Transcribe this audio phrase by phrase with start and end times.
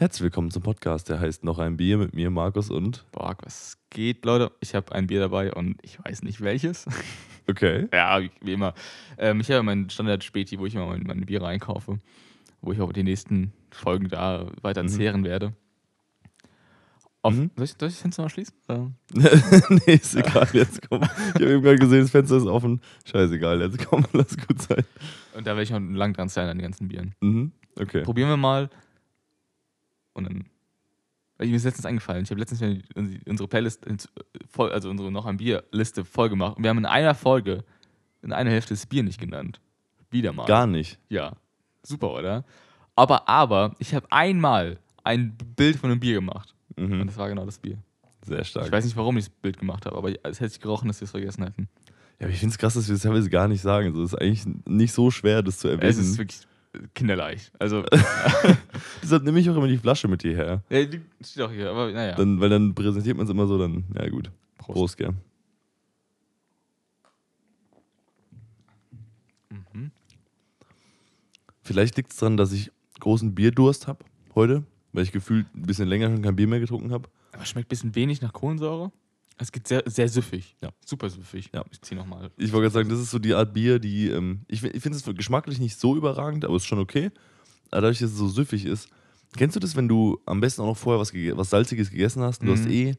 [0.00, 3.04] Herzlich willkommen zum Podcast, der heißt Noch ein Bier mit mir, Markus und.
[3.12, 4.50] Boah, was geht, Leute?
[4.60, 6.86] Ich habe ein Bier dabei und ich weiß nicht welches.
[7.46, 7.88] Okay.
[7.92, 8.74] ja, wie, immer.
[9.18, 11.98] Ähm, ich habe mein Standard-Späti, wo ich immer meine, meine Biere einkaufe,
[12.60, 14.88] wo ich auch die nächsten Folgen da weiter Mhm.
[14.88, 15.52] zehren werde.
[17.22, 17.50] Auf, Mhm.
[17.56, 18.54] soll, ich, soll ich das Fenster mal schließen?
[19.68, 21.02] Nee, ist egal, jetzt komm.
[21.02, 22.80] Ich habe eben gerade gesehen, das Fenster ist offen.
[23.04, 24.84] Scheißegal, jetzt komm, lass gut sein.
[25.34, 27.14] Und da werde ich noch lang dran sein an den ganzen Bieren.
[27.20, 27.50] Mhm.
[27.80, 28.02] Okay.
[28.02, 28.70] Probieren wir mal.
[30.12, 30.44] Und dann.
[31.38, 32.24] Weil Mir ist letztens eingefallen.
[32.24, 32.82] Ich habe letztens
[33.26, 33.86] unsere Playlist,
[34.48, 36.56] voll, also unsere noch ein Bier-Liste voll gemacht.
[36.58, 37.64] Und wir haben in einer Folge,
[38.22, 39.60] in einer Hälfte das Bier nicht genannt.
[40.10, 40.44] Wieder mal.
[40.46, 40.98] Gar nicht.
[41.08, 41.32] Ja.
[41.82, 42.44] Super, oder?
[42.94, 46.54] Aber, aber, ich habe einmal ein Bild von einem Bier gemacht.
[46.76, 47.06] Und Mhm.
[47.06, 47.78] das war genau das Bier.
[48.22, 48.66] Sehr stark.
[48.66, 51.00] Ich weiß nicht, warum ich das Bild gemacht habe, aber es hätte sich gerochen, dass
[51.00, 51.68] wir es vergessen hätten.
[52.18, 53.94] ja, aber ich finde es krass, dass wir das teilweise gar nicht sagen.
[53.94, 55.88] So, es ist eigentlich nicht so schwer, das zu erwähnen.
[55.88, 56.46] Es ist wirklich
[56.94, 57.52] kinderleicht.
[57.58, 57.84] Also,
[59.02, 60.62] Deshalb nehme ich auch immer die Flasche mit hierher.
[60.70, 62.14] ja, die steht auch hier, aber naja.
[62.14, 64.30] Dann, weil dann präsentiert man es immer so, dann, ja gut.
[64.58, 64.74] Prost.
[64.74, 65.14] Prost, gell.
[69.50, 69.90] Mhm.
[71.62, 74.04] Vielleicht liegt es daran, dass ich großen Bierdurst habe
[74.34, 77.08] heute, weil ich gefühlt ein bisschen länger schon kein Bier mehr getrunken habe.
[77.32, 78.92] Aber schmeckt ein bisschen wenig nach Kohlensäure.
[79.40, 80.54] Es geht sehr, sehr süffig.
[80.62, 80.70] Ja.
[80.84, 81.50] Super süffig.
[81.54, 81.64] Ja.
[81.70, 82.30] Ich zieh nochmal.
[82.36, 84.08] Ich wollte gerade sagen, das ist so die Art Bier, die.
[84.08, 87.10] Ähm, ich ich finde es geschmacklich nicht so überragend, aber ist schon okay.
[87.70, 88.88] Aber dadurch, dass es so süffig ist.
[89.36, 92.42] Kennst du das, wenn du am besten auch noch vorher was, was Salziges gegessen hast?
[92.42, 92.70] Du hast Mhm.
[92.72, 92.94] eh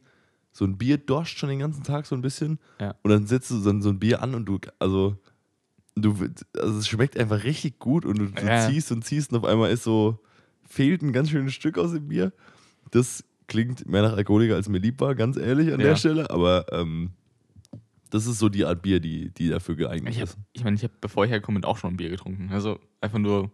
[0.50, 2.58] so ein Bier dorscht schon den ganzen Tag so ein bisschen.
[2.80, 2.94] Ja.
[3.02, 4.58] Und dann setzt du so, ein- so ein Bier an und du.
[4.78, 5.16] Also.
[5.94, 6.16] Du,
[6.56, 8.66] also es schmeckt einfach richtig gut und du, du Ja.
[8.66, 10.18] ziehst und ziehst und auf einmal ist so,
[10.66, 12.32] fehlt ein ganz schönes Stück aus dem Bier.
[12.92, 15.96] Das klingt mehr nach Alkoholiker, als mir lieb war, ganz ehrlich an der Ja.
[15.96, 17.12] Stelle, aber ähm,
[18.10, 20.38] das ist so die Art Bier, die, die dafür geeignet Ich habe, ist.
[20.52, 22.50] ich meine, ich habe, bevor ich hergekommen bin, auch schon ein Bier getrunken.
[22.52, 23.50] Also einfach nur,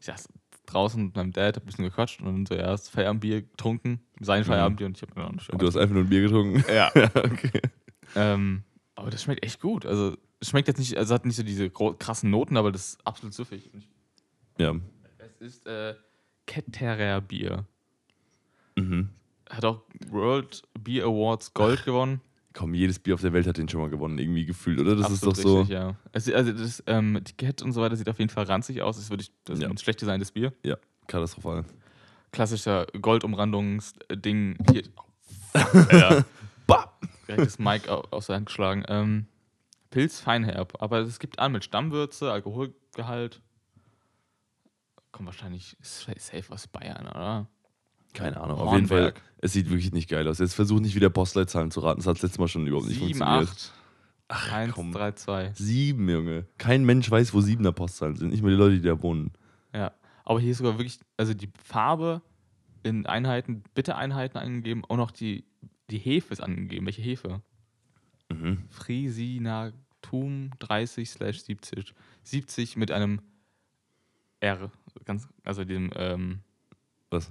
[0.00, 0.28] ich saß
[0.66, 4.44] draußen mit meinem Dad, hab ein bisschen gequatscht und dann so erst Feierabendbier getrunken, sein
[4.44, 5.40] Feierabendbier und ich habe dann Mhm.
[5.52, 6.62] Und du hast einfach nur ein Bier getrunken.
[6.72, 6.90] Ja.
[7.14, 7.60] okay.
[8.16, 8.62] Ähm,
[8.94, 9.86] aber das schmeckt echt gut.
[9.86, 13.06] Also es schmeckt jetzt nicht, also hat nicht so diese krassen Noten, aber das ist
[13.06, 13.70] absolut süffig.
[14.58, 14.74] Ja.
[15.18, 15.94] Es ist äh,
[16.46, 17.64] Ketterer Bier.
[18.76, 19.08] Mhm.
[19.50, 22.20] Hat auch World Beer Awards Gold gewonnen.
[22.54, 24.96] Komm, jedes Bier auf der Welt hat den schon mal gewonnen, irgendwie gefühlt, oder?
[24.96, 25.58] Das Absolut ist doch so.
[25.60, 25.94] richtig, ja.
[26.12, 28.96] Es, also das ähm, Etikett und so weiter sieht auf jeden Fall ranzig aus.
[28.96, 29.68] Das ist wirklich das ist Ja.
[29.70, 30.52] ein schlecht designtes Bier.
[31.06, 31.64] Katastrophal.
[32.32, 34.58] Klassischer Goldumrandungsding.
[34.70, 34.82] Hier.
[35.92, 36.24] ja.
[36.66, 36.92] Bah!
[37.26, 38.84] Direkt das au- aus der Hand geschlagen.
[38.88, 39.26] Ähm,
[39.90, 43.40] Pilz feinherb, aber es gibt an mit Stammwürze, Alkoholgehalt.
[45.12, 47.46] Kommt wahrscheinlich ist safe aus Bayern, oder?
[48.18, 48.58] Keine Ahnung.
[48.58, 50.40] Auf jeden Fall, es sieht wirklich nicht geil aus.
[50.40, 52.00] Jetzt versuch nicht wieder Postleitzahlen zu raten.
[52.00, 53.48] Das hat das letzte Mal schon überhaupt nicht 7, funktioniert.
[53.48, 53.72] 8,
[54.26, 54.92] Ach, 1, komm.
[54.92, 55.52] 3, 2.
[55.54, 56.46] Sieben, Junge.
[56.58, 58.30] Kein Mensch weiß, wo siebener Postzahlen sind.
[58.30, 59.30] Nicht mal die Leute, die da wohnen.
[59.72, 59.92] Ja,
[60.24, 62.22] aber hier ist sogar wirklich, also die Farbe
[62.82, 65.44] in Einheiten, Bitte-Einheiten angegeben, auch noch die,
[65.88, 66.86] die Hefe ist angegeben.
[66.86, 67.40] Welche Hefe?
[68.30, 68.64] Mhm.
[68.68, 71.94] Frisinatum 30 slash 70.
[72.24, 73.20] 70 mit einem
[74.40, 74.72] R.
[75.04, 76.40] Ganz, also dem, ähm,
[77.10, 77.30] Was?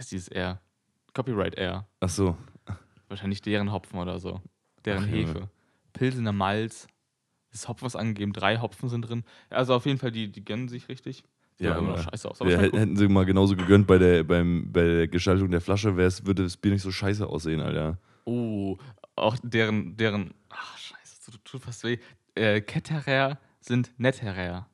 [0.00, 0.60] Heißt dieses R?
[1.14, 1.86] Copyright R.
[2.00, 2.36] Ach so.
[3.08, 4.40] Wahrscheinlich deren Hopfen oder so.
[4.84, 5.28] Deren Ach, Junge.
[5.28, 5.50] Hefe.
[5.92, 6.86] Pilsener Malz.
[7.52, 9.24] Das Hopfen ist angegeben, drei Hopfen sind drin.
[9.48, 11.24] Also auf jeden Fall, die, die gönnen sich richtig.
[11.56, 12.40] Sieht Ja, aber noch scheiße aus.
[12.40, 15.96] Aber Wir hätten, sie mal genauso gegönnt bei der, beim, bei der Gestaltung der Flasche,
[15.96, 17.98] würde das Bier nicht so scheiße aussehen, Alter.
[18.24, 18.78] Oh,
[19.16, 21.98] auch deren, deren, ach scheiße, tut, tut fast weh.
[22.36, 24.68] Äh, Ketterer sind Netterer.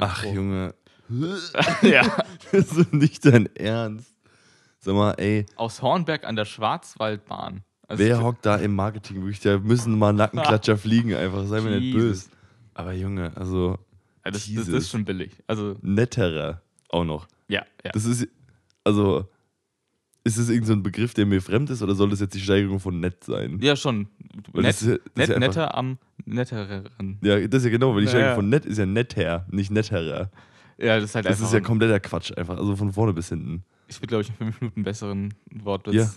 [0.00, 0.34] Ach, Spruch.
[0.34, 0.74] Junge.
[1.82, 2.24] ja.
[2.52, 4.15] Das ist nicht dein Ernst.
[4.86, 7.62] Sag mal, ey, Aus Hornberg an der Schwarzwaldbahn.
[7.88, 9.16] Also wer hockt da im Marketing?
[9.22, 11.44] Wirklich, da müssen mal Nackenklatscher fliegen einfach.
[11.46, 12.28] Sei mir nicht böse.
[12.74, 13.78] Aber Junge, also
[14.24, 15.32] Ja, das, das, das ist schon billig.
[15.48, 17.26] Also, netterer auch noch.
[17.48, 17.90] ja, ja.
[17.92, 18.28] Das ist,
[18.84, 19.28] also,
[20.22, 22.40] ist das irgendein so ein Begriff, der mir fremd ist oder soll das jetzt die
[22.40, 23.58] Steigerung von nett sein?
[23.60, 24.06] ja, schon.
[24.52, 27.18] Weil Nett, das ist ja- das ist nett, ja einfach- netter am nettereren.
[27.22, 28.34] Ja, das ist ja genau, weil die Ja, Steigerung ja.
[28.36, 30.30] von nett ist ja netter, nicht netterer.
[30.78, 31.46] Ja, das ist halt Das einfach.
[31.46, 33.64] ist ja kompletter Quatsch, einfach, also von vorne bis hinten.
[33.88, 35.94] Ich will, glaube ich, in fünf Minuten einen besseren Wortwitz.
[35.94, 36.10] Ja.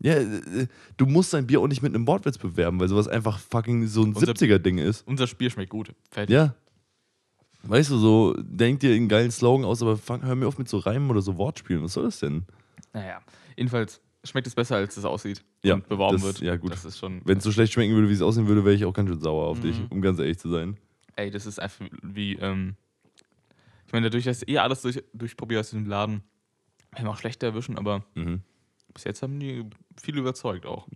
[0.00, 3.38] Ja, äh, du musst dein Bier auch nicht mit einem Wortwitz bewerben, weil sowas einfach
[3.38, 5.04] fucking so ein Unser- 70er-Ding ist.
[5.08, 5.92] Unser Spiel schmeckt gut.
[6.10, 6.32] Fertig.
[6.34, 6.54] Ja.
[7.64, 10.68] Weißt du, so, denk dir einen geilen Slogan aus, aber fang, hör mir auf mit
[10.68, 11.82] so Reimen oder so Wortspielen.
[11.82, 12.44] Was soll das denn?
[12.92, 13.20] Naja,
[13.56, 16.40] jedenfalls schmeckt es besser, als es aussieht Ja, und beworben das- wird.
[16.42, 16.70] ja, gut.
[16.70, 17.20] Das ist schon.
[17.24, 19.20] Wenn es so schlecht schmecken würde, wie es aussehen würde, wäre ich auch ganz schön
[19.20, 19.62] sauer auf Mhm.
[19.62, 20.76] dich, um ganz ehrlich zu sein.
[21.16, 22.76] Ey, das ist einfach wie, ähm,
[23.86, 26.22] ich meine, dadurch, dass ich eh alles durch, durchprobiere aus diesem Laden,
[26.94, 28.42] kann man auch schlechter erwischen, aber Mhm.
[28.94, 29.64] bis jetzt haben die
[30.00, 30.86] viel überzeugt auch.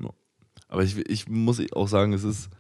[0.69, 2.51] Aber ich, ich muss auch sagen, es ist.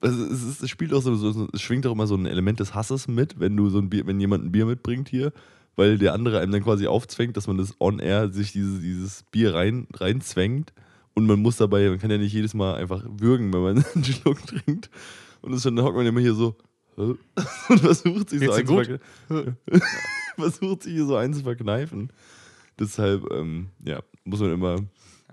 [0.00, 2.74] Es, ist, es, spielt auch so, so, es schwingt auch immer so ein Element des
[2.74, 5.32] Hasses mit, wenn du so ein Bier, wenn jemand ein Bier mitbringt hier,
[5.76, 9.22] weil der andere einem dann quasi aufzwängt, dass man das on air sich dieses, dieses
[9.24, 10.72] Bier rein, reinzwängt.
[11.14, 14.04] Und man muss dabei, man kann ja nicht jedes Mal einfach würgen, wenn man einen
[14.04, 14.90] Schluck trinkt.
[15.42, 16.56] Und das, dann hockt man immer hier so
[16.96, 17.18] und
[17.68, 19.56] versucht sich so Geht's einzuverkneifen.
[20.36, 22.10] versucht sich hier so einzuverkneifen.
[22.78, 24.76] Deshalb, ähm, ja, muss man immer,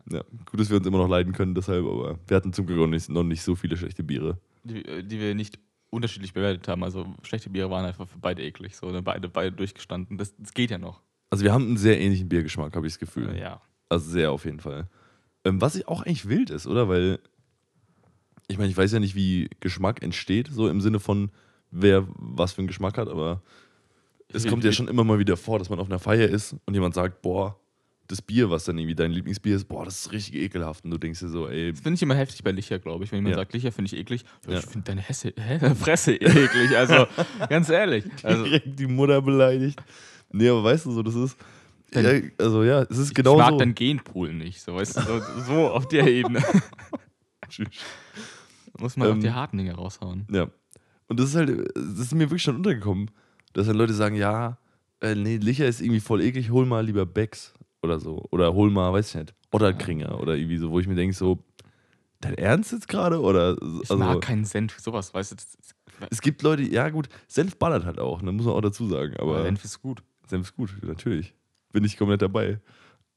[0.10, 2.80] ja, gut, dass wir uns immer noch leiden können, deshalb, aber wir hatten zum Glück
[2.80, 4.38] auch nicht, noch nicht so viele schlechte Biere.
[4.64, 5.60] Die, äh, die wir nicht
[5.90, 6.84] unterschiedlich bewertet haben.
[6.84, 8.76] Also schlechte Biere waren einfach für beide eklig.
[8.76, 9.02] So, ne?
[9.02, 10.18] beide, beide durchgestanden.
[10.18, 11.02] Das, das geht ja noch.
[11.30, 13.30] Also wir haben einen sehr ähnlichen Biergeschmack, habe ich das Gefühl.
[13.30, 13.62] Äh, ja.
[13.88, 14.88] Also sehr auf jeden Fall.
[15.44, 16.90] Ähm, was ich auch eigentlich wild ist, oder?
[16.90, 17.20] Weil,
[18.48, 21.32] ich meine, ich weiß ja nicht, wie Geschmack entsteht, so im Sinne von,
[21.72, 23.42] wer was für einen Geschmack hat, aber
[24.32, 26.28] es Ich- kommt ja ich- schon immer mal wieder vor, dass man auf einer Feier
[26.30, 27.60] ist und jemand sagt, boah,
[28.08, 30.84] das Bier, was dann irgendwie dein Lieblingsbier ist, boah, das ist richtig ekelhaft.
[30.84, 33.12] Und du denkst dir so, ey, Das finde ich immer heftig bei Licher, glaube ich.
[33.12, 33.42] Wenn jemand Ja.
[33.42, 34.58] sagt, Licher finde ich eklig, Ja.
[34.58, 36.76] ich finde deine Hesse, hä, Fresse eklig.
[36.76, 37.06] Also,
[37.50, 38.06] ganz ehrlich.
[38.24, 39.80] Also, direkt die Mutter beleidigt.
[40.32, 41.38] Nee, aber weißt du so, das ist,
[41.92, 43.58] Dann- ja, also ja, es ist ich genau mag so.
[43.60, 44.60] deinen Genpool nicht.
[44.62, 46.44] So, weißt du, so, so auf der Ebene.
[48.80, 50.28] Muss man auch Ähm, die harten Dinge raushauen.
[50.32, 50.50] Ja.
[51.08, 53.10] Und das ist halt, das ist mir wirklich schon untergekommen,
[53.54, 54.58] dass dann Leute sagen, ja,
[55.02, 58.26] äh, nee, Licher ist irgendwie voll eklig, hol mal lieber Becks oder so.
[58.32, 61.16] Oder hol mal, weiß ich nicht, oder Kringer oder irgendwie so, wo ich mir denke,
[61.16, 61.40] so,
[62.22, 63.20] dein Ernst jetzt gerade?
[63.22, 65.36] Oder, Ich also, mag keinen Senf, sowas, weißt du.
[65.36, 68.62] Das, das, es gibt Leute, ja gut, Senf ballert halt auch, ne, muss man auch
[68.62, 69.16] dazu sagen.
[69.18, 70.04] Aber Senf ist gut.
[70.28, 71.34] Senf ist gut, natürlich.
[71.72, 72.60] Bin ich komplett dabei.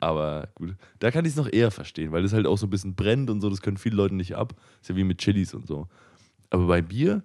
[0.00, 2.70] Aber gut, da kann ich es noch eher verstehen, weil das halt auch so ein
[2.70, 4.54] bisschen brennt und so, das können viele Leute nicht ab.
[4.80, 5.86] Ist ja wie mit Chilis und so.
[6.50, 7.22] Aber bei Bier,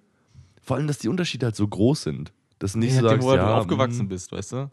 [0.62, 2.32] vor allem, dass die Unterschiede halt so groß sind.
[2.58, 4.08] Dass du nicht Je so sagst, wo ja, du aufgewachsen mm.
[4.08, 4.70] bist, weißt du?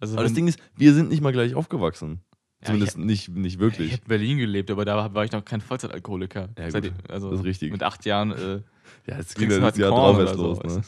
[0.00, 2.20] Also, Aber das Ding ist, wir sind nicht mal gleich aufgewachsen.
[2.60, 3.92] Ja, Zumindest ich- nicht, nicht Ich wirklich.
[3.92, 6.48] habe in Berlin gelebt, aber da war ich noch kein Vollzeitalkoholiker.
[6.58, 6.70] Ja.
[6.70, 7.72] Seitdem- also Das ist richtig.
[7.72, 8.32] Mit acht Jahren.
[8.32, 8.60] Äh,
[9.06, 10.76] Ja, jetzt ja halt das Jahr drauf erst oder so, los.
[10.76, 10.82] Ne?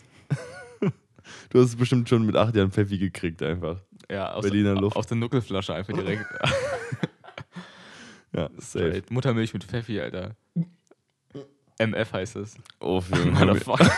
[1.51, 3.81] Du hast bestimmt schon mit acht Jahren Pfeffi gekriegt, einfach.
[4.11, 4.97] ja, aus, Berliner Luft.
[4.97, 6.25] aus der Nuckelflasche einfach direkt.
[8.33, 8.89] Ja, safe.
[8.91, 9.11] Straight.
[9.11, 10.37] Muttermilch mit Pfeffi, Alter.
[11.79, 12.57] MF heißt es.
[12.81, 13.31] Oh, Junge.
[13.33, 13.91] Motherfucker.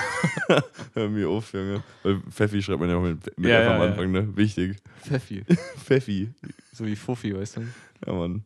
[0.95, 1.83] hör mir auf, Junge.
[2.03, 3.81] Weil Pfeffi schreibt man ja auch mit, mit Ja, F ja, am.
[3.83, 4.37] Anfang, ne?
[4.37, 4.77] Wichtig.
[5.03, 5.45] Pfeffi.
[5.79, 6.31] Pfeffi.
[6.73, 7.63] So wie Fuffi, weißt du?
[8.07, 8.45] Ja, Mann.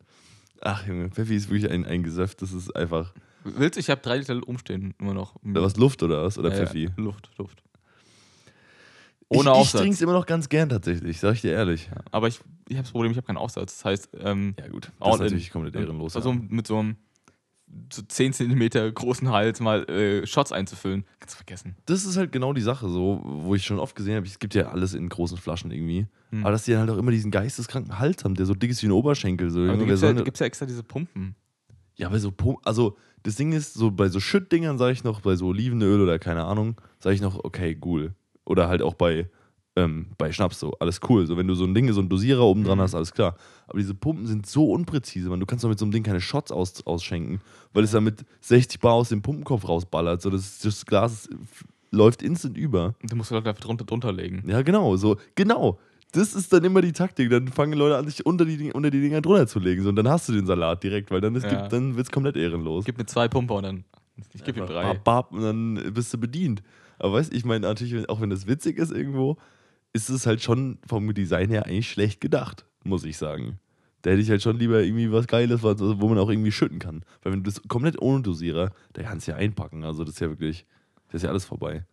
[0.61, 2.35] Ach, Junge, Pfeffi ist wirklich ein, ein Gesöff.
[2.37, 3.13] Das ist einfach.
[3.45, 5.35] Willst du, ich habe drei Liter umstehen, immer noch.
[5.43, 6.39] Was, Luft oder was?
[6.39, 6.67] Oder Ja, ja.
[6.67, 6.89] Pfeffi?
[6.97, 7.63] Luft, Luft.
[9.31, 9.81] Ich, Ohne ich Aufsatz.
[9.81, 11.89] trinke es immer noch ganz gern tatsächlich, sag ich dir ehrlich.
[11.91, 13.77] Ja, aber ich, ich habe das Problem, ich habe keinen Aufsatz.
[13.79, 14.93] Das heißt, ähm, Ja, gut.
[15.01, 15.53] Das ist natürlich in.
[15.53, 16.15] komplett ehrenlos.
[16.15, 16.39] also ja.
[16.49, 16.97] mit so einem
[17.93, 21.77] so 10 cm großen Hals mal äh, Shots einzufüllen, kannst du vergessen.
[21.87, 24.55] Das ist halt genau die Sache, so, wo ich schon oft gesehen habe, es gibt
[24.55, 26.07] ja alles in großen Flaschen irgendwie.
[26.31, 26.43] Hm.
[26.43, 28.83] Aber dass die dann halt auch immer diesen geisteskranken Hals haben, der so dick ist
[28.83, 29.51] wie ein Oberschenkel.
[29.51, 31.35] So, Aber da gibt es ja, gibt's ja extra diese Pumpen.
[31.97, 35.21] Ja, bei so Pum also das Ding ist, so bei so Schüttdingern sage ich noch,
[35.21, 38.15] bei so Olivenöl oder keine Ahnung, sage ich noch, okay, cool.
[38.45, 39.29] Oder halt auch bei,
[39.77, 41.27] ähm, bei Schnaps so, alles cool.
[41.27, 42.83] So, wenn du so ein Ding, so ein Dosierer oben dran Mhm.
[42.83, 43.37] hast, alles klar.
[43.67, 45.41] Aber diese Pumpen sind so unpräzise, man.
[45.41, 47.41] Du kannst doch mit so einem Ding keine Shots aus, ausschenken,
[47.73, 50.23] weil es dann mit 60 Bar aus dem Pumpenkopf rausballert.
[50.23, 51.29] So, das, das Glas
[51.91, 52.95] läuft instant über.
[53.03, 54.43] Du musst halt einfach drunter, drunter legen.
[54.49, 55.79] Ja, genau, so, genau.
[56.13, 57.29] Das ist dann immer die Taktik.
[57.31, 59.83] Dann fangen Leute an, sich unter die, unter die Dinger drunter zu legen.
[59.83, 61.51] So, und dann hast du den Salat direkt, weil dann, ist- Ja.
[61.61, 62.85] gibt- dann wird es komplett ehrenlos.
[62.85, 63.85] Gib mir zwei Pumper und dann.
[64.33, 64.95] Ich gebe ihm Einfach drei.
[64.95, 66.63] Bap, bap, und dann bist du bedient.
[67.01, 69.37] Aber weißt du, ich meine natürlich, auch wenn das witzig ist irgendwo,
[69.95, 73.59] ist es halt schon vom Design her eigentlich schlecht gedacht, muss ich sagen.
[74.03, 77.05] Da hätte ich halt schon lieber irgendwie was Geiles, wo man auch irgendwie schütten kann.
[77.23, 79.83] Weil wenn du das komplett ohne Dosierer, da kannst du ja einpacken.
[79.83, 80.67] Also das ist ja wirklich,
[81.07, 81.87] das ist ja alles vorbei.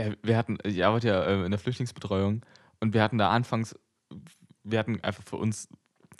[0.00, 2.42] Ja, wir hatten, ich arbeite ja äh, in der Flüchtlingsbetreuung
[2.80, 3.74] und wir hatten da anfangs,
[4.62, 5.68] wir hatten einfach für uns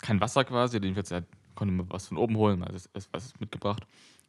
[0.01, 1.21] kein Wasser quasi, jetzt ja,
[1.55, 3.87] konnten wir was von oben holen, also das, das was ist mitgebracht.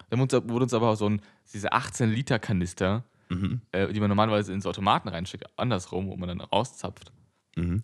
[0.09, 1.21] Dann wurde uns, aber auch so ein,
[1.52, 3.61] diese 18 Liter Kanister, Mhm.
[3.73, 7.13] äh, die man normalerweise in so Automaten reinsteckt, andersrum, wo man dann rauszapft.
[7.57, 7.83] Mhm.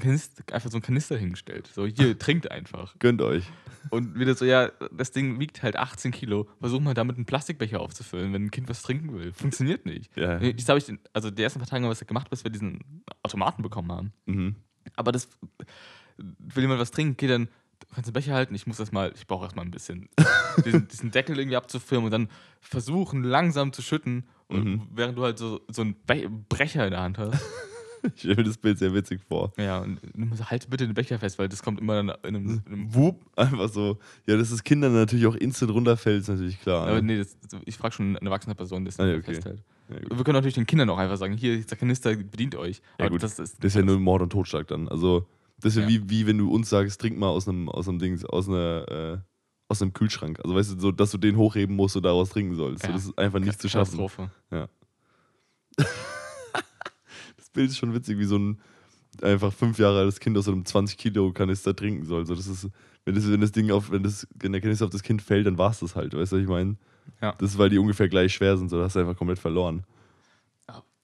[0.00, 1.68] Kanister, einfach so ein Kanister hingestellt.
[1.74, 2.98] So, hier, trinkt einfach.
[2.98, 3.44] Gönnt euch.
[3.90, 6.48] Und wieder so, ja, das Ding wiegt halt 18 Kilo.
[6.60, 9.32] Versuch mal damit einen Plastikbecher aufzufüllen, wenn ein Kind was trinken will.
[9.32, 10.16] Funktioniert nicht.
[10.16, 10.38] Ja.
[10.38, 12.50] Das habe ich, den- also die ersten paar Tage haben wir das gemacht, bis wir
[12.50, 14.12] diesen Automaten bekommen haben.
[14.26, 14.56] Mhm.
[14.96, 15.28] Aber das,
[16.16, 17.46] will jemand was trinken, geh dann,
[17.80, 20.08] du kannst den Becher halten, ich muss das mal, ich brauche erstmal ein bisschen,
[20.64, 22.28] diesen, diesen Deckel irgendwie abzufilmen und dann
[22.60, 24.82] versuchen langsam zu schütten, Mhm.
[24.94, 27.32] während du halt so, so einen Be Brecher in der Hand hast.
[28.04, 29.52] Ich stelle mir das Bild sehr witzig vor.
[29.56, 30.00] ja, und
[30.50, 33.20] halt bitte den Becher fest, weil das kommt immer dann in einem, in einem Wup,
[33.36, 33.96] einfach so.
[34.26, 36.88] Ja, dass das Kindern natürlich auch instant runterfällt, ist natürlich klar.
[36.88, 37.02] Aber ne?
[37.02, 39.34] nee, das, ich frage schon eine erwachsene Person, das Ah, ja, nicht okay.
[39.36, 39.62] festhält.
[39.88, 40.16] Ja.
[40.18, 42.78] Wir können natürlich den Kindern auch einfach sagen, hier der Kanister, bedient euch.
[42.98, 43.22] Ja, Aber gut.
[43.22, 44.88] Das, ist, Das ist ja nur Mord und Totschlag dann.
[44.88, 45.28] Also,
[45.60, 45.88] das ist ja, Ja.
[45.88, 48.88] Wie, wie wenn du uns sagst, trink mal aus einem, aus einem Dings, aus einer,
[48.90, 49.18] äh,
[49.72, 50.38] aus einem Kühlschrank.
[50.42, 52.82] Also weißt du, so, dass du den hochheben musst und daraus trinken sollst.
[52.82, 52.94] So, Ja.
[52.94, 53.98] das ist einfach nicht zu schaffen.
[53.98, 54.30] Katastrophe.
[57.36, 58.60] Das Bild ist schon witzig, wie so ein,
[59.20, 62.26] einfach fünf Jahre altes Kind aus so einem 20 Kilo Kanister trinken soll.
[62.26, 62.68] So, das ist,
[63.04, 65.46] wenn das, wenn das Ding auf, wenn das, wenn der Kanister auf das Kind fällt,
[65.46, 66.14] dann war es das halt.
[66.14, 66.76] Weißt du, was ich meine?
[67.20, 67.32] Ja.
[67.38, 69.84] Das ist, weil die ungefähr gleich schwer sind, so das hast du einfach komplett verloren.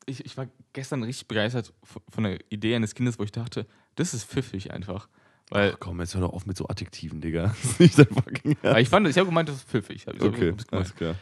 [0.06, 1.74] Ich, ich war gestern richtig begeistert
[2.08, 5.06] von der Idee eines Kindes, wo ich dachte, das ist pfiffig einfach.
[5.50, 7.54] Weil, Ach komm, jetzt hör doch auf mit so Adjektiven, Digga.
[7.62, 10.06] Das nicht dein fucking weil ich fand, ich habe gemeint, das ist pfiffig.
[10.06, 11.14] Ich Okay, alles klar.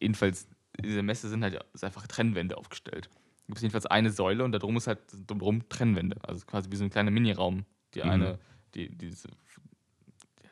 [0.00, 0.48] jedenfalls,
[0.82, 3.10] diese Messe sind halt ist einfach Trennwände aufgestellt.
[3.46, 6.16] Du gibt jedenfalls eine Säule und da drum ist halt drumherum Trennwände.
[6.22, 7.64] Also quasi wie so ein kleiner Miniraum,
[7.94, 8.10] die Mhm.
[8.10, 8.38] eine,
[8.74, 9.28] die, die, diese,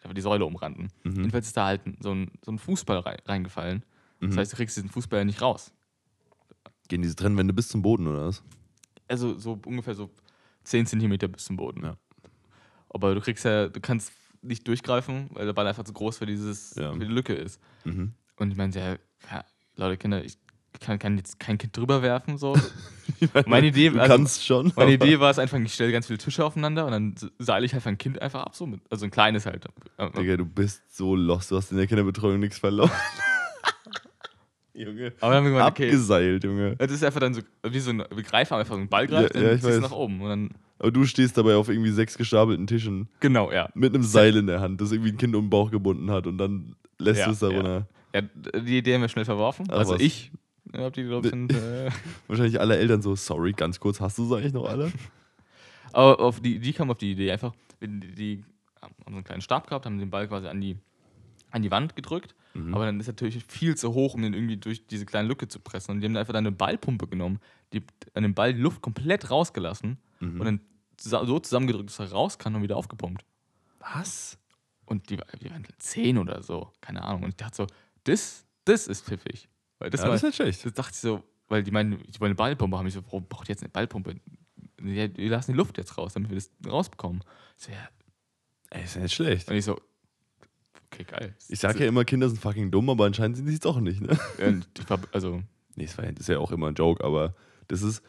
[0.09, 0.91] die, die Säule umranden.
[1.03, 1.17] Mhm.
[1.17, 3.85] Jedenfalls ist da halt so ein, so ein Fußball rei- reingefallen.
[4.21, 4.39] Das Mhm.
[4.39, 5.73] heißt, du kriegst diesen Fußball ja nicht raus.
[6.89, 8.43] Gehen diese Trennwände bis zum Boden, oder was?
[9.09, 10.11] Also so ungefähr so
[10.65, 11.83] 10 Zentimeter bis zum Boden.
[11.85, 11.97] Ja.
[12.95, 16.27] Aber du kriegst ja, du kannst nicht durchgreifen, weil der Ball einfach zu groß für,
[16.27, 16.93] dieses, Ja.
[16.93, 17.61] für die Lücke ist.
[17.85, 18.13] Mhm.
[18.37, 18.93] Und ich meinte, ja,
[19.31, 19.45] ja,
[19.77, 20.39] Leute, Kinder, ich
[20.81, 22.37] kann, kann jetzt kein Kind drüber werfen.
[22.39, 22.57] So.
[23.47, 24.73] Meine Idee, Du also, kannst schon.
[24.77, 27.73] meine Idee war es einfach, ich stelle ganz viele Tische aufeinander und dann seile ich
[27.75, 28.55] halt ein Kind einfach ab.
[28.57, 29.67] So mit, also ein kleines halt.
[30.17, 32.91] Digga, du bist so lost, du hast in der Kinderbetreuung nichts verloren.
[34.75, 35.13] Junge.
[35.21, 35.87] Aber dann haben wir gemeint, okay.
[35.87, 36.77] Abgeseilt, Junge.
[36.77, 39.35] Das ist einfach dann so, wie so ein, wir greifen einfach so einen Ball greift,
[39.35, 40.21] Ja, dann ja, ziehst du nach oben.
[40.21, 43.69] Und dann, Aber du stehst dabei auf irgendwie sechs gestapelten Tischen genau, ja.
[43.75, 46.27] mit einem Seil in der Hand, das irgendwie ein Kind um den Bauch gebunden hat
[46.27, 47.57] und dann lässt Ja, du es da ja.
[47.57, 47.87] runter.
[48.15, 48.23] ja.
[48.61, 49.67] Die Idee haben wir schnell verworfen.
[49.71, 50.01] Ach, also was.
[50.01, 50.33] ich
[50.75, 51.91] habe die, glaube ich, äh,
[52.27, 54.91] Wahrscheinlich alle Eltern so, sorry, ganz kurz, hast du es eigentlich noch alle?
[55.93, 58.45] Aber auf die, die kam auf die Idee einfach, die, die
[58.83, 60.77] haben so einen kleinen Stab gehabt, haben den Ball quasi an die,
[61.55, 62.35] an die Wand gedrückt.
[62.55, 62.75] Mhm.
[62.75, 65.61] Aber dann ist natürlich viel zu hoch, um den irgendwie durch diese kleine Lücke zu
[65.61, 65.93] pressen.
[65.93, 67.39] Und die haben einfach dann eine Ballpumpe genommen,
[67.73, 67.83] die
[68.15, 70.41] an dem Ball die Luft komplett rausgelassen Mhm.
[70.41, 70.61] und dann
[71.01, 73.25] so zusammengedrückt, dass er raus kann und wieder aufgepumpt.
[73.81, 74.39] Was?
[74.87, 77.25] Und die, die waren zehn oder so, keine Ahnung.
[77.25, 77.67] Und ich dachte so,
[78.05, 79.49] das, das ist pfiffig.
[79.79, 80.65] Weil das ja, war, das ist nicht schlecht.
[80.65, 82.87] das dachte ich so, weil die meinen, ich wollte eine Ballpumpe haben.
[82.87, 84.17] Ich so, warum braucht ihr jetzt eine Ballpumpe?
[84.79, 87.23] Wir lassen die Luft jetzt raus, damit wir das rausbekommen.
[87.59, 87.89] Ich so, ja.
[88.71, 89.49] Ey, ist ja nicht schlecht.
[89.51, 89.81] Und ich so,
[90.95, 91.35] okay, geil.
[91.49, 94.01] Ich sag ja immer, Kinder sind fucking dumm, aber anscheinend sind sie es doch nicht,
[94.01, 94.09] ne?
[94.89, 95.43] War- Also,
[95.77, 97.35] Nee, das, war, das ist ja auch immer ein Joke, aber
[97.69, 98.01] das ist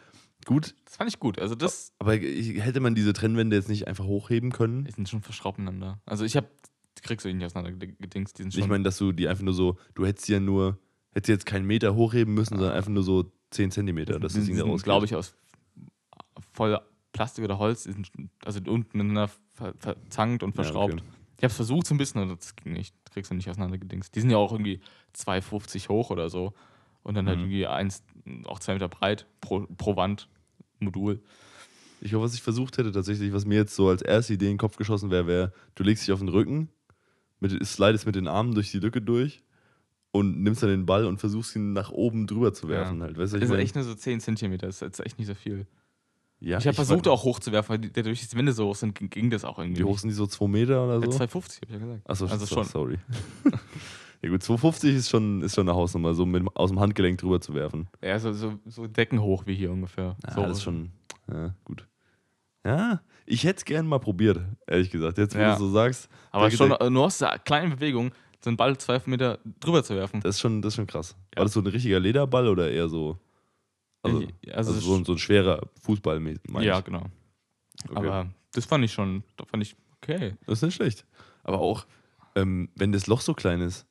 [0.45, 0.75] gut.
[0.85, 1.39] das fand ich gut.
[1.39, 4.85] Also, das Aber ich, hätte man diese Trennwände jetzt nicht einfach hochheben können?
[4.85, 5.99] die sind schon verschraubt miteinander.
[6.05, 6.45] Also, ich hab,
[6.97, 8.37] die kriegst du nicht auseinandergedingst.
[8.37, 8.61] Die sind schon.
[8.61, 10.77] Ich meine, dass du die einfach nur so, du hättest ja nur,
[11.11, 14.57] hättest jetzt keinen Meter hochheben müssen, sondern einfach nur so 10 Zentimeter, dass das Ding
[14.57, 14.83] da rausgeht.
[14.83, 15.33] glaube ich, aus
[16.53, 16.79] voll
[17.13, 17.89] Plastik oder Holz.
[18.43, 20.93] Also unten ineinander ver verzankt und Ja, verschraubt.
[20.95, 21.03] okay.
[21.37, 22.95] Ich habe es versucht so ein bisschen, aber das ging nicht.
[23.03, 24.15] Das kriegst du nicht auseinandergedingst.
[24.15, 24.79] Die sind ja auch irgendwie
[25.15, 26.53] 2,50 hoch oder so.
[27.03, 27.43] Und dann halt Mhm.
[27.45, 28.03] irgendwie eins,
[28.45, 30.27] auch zwei Meter breit pro, pro Wand,
[30.79, 31.21] Modul.
[32.01, 34.51] Ich glaube, was ich versucht hätte tatsächlich, was mir jetzt so als erste Idee in
[34.53, 36.69] den Kopf geschossen wäre, wäre, du legst dich auf den Rücken,
[37.39, 39.43] mit, slidest mit den Armen durch die Lücke durch
[40.11, 42.99] und nimmst dann den Ball und versuchst ihn nach oben drüber zu werfen.
[42.99, 43.05] Ja.
[43.05, 43.17] Halt.
[43.17, 45.35] Weißt du, Das ich ist echt nur so 10 Zentimeter, das ist echt nicht so
[45.35, 45.67] viel.
[46.45, 49.29] Ja, ich habe versucht auch hochzuwerfen, weil der durch die Wände so hoch sind, ging-
[49.29, 49.79] das auch irgendwie.
[49.81, 50.27] Wie hoch sind die so?
[50.27, 51.11] 2 Meter oder so?
[51.19, 52.01] Ja, 2,50 habe ich ja gesagt.
[52.09, 52.63] Achso, also so, schon.
[52.65, 52.97] sorry.
[54.21, 57.41] ja gut, 250 ist schon, ist schon eine Hausnummer, so mit, aus dem Handgelenk drüber
[57.41, 57.87] zu werfen.
[58.03, 60.15] Ja, so, so, so deckenhoch wie hier ungefähr.
[60.25, 60.41] Ja, so.
[60.41, 60.91] das ist schon,
[61.31, 61.87] ja, gut.
[62.65, 65.17] Ja, ich hätte es gerne mal probiert, ehrlich gesagt.
[65.17, 65.53] Jetzt, wo Ja.
[65.55, 68.11] du so sagst, Aber schon nur aus der kleinen Bewegung
[68.43, 70.19] so einen Ball zwei Meter drüber zu werfen.
[70.21, 71.15] das ist schon, das ist schon krass.
[71.35, 73.17] War das so ein richtiger Lederball oder eher so,
[74.05, 77.03] also, Ja, also, also so, ein- so ein schwerer Fußball, meine ja, genau.
[77.89, 77.95] Okay.
[77.95, 80.35] Aber das fand ich schon, das fand ich okay.
[80.45, 81.05] Das ist nicht schlecht.
[81.43, 81.85] Aber auch,
[82.35, 83.85] ähm, wenn das Loch so klein ist,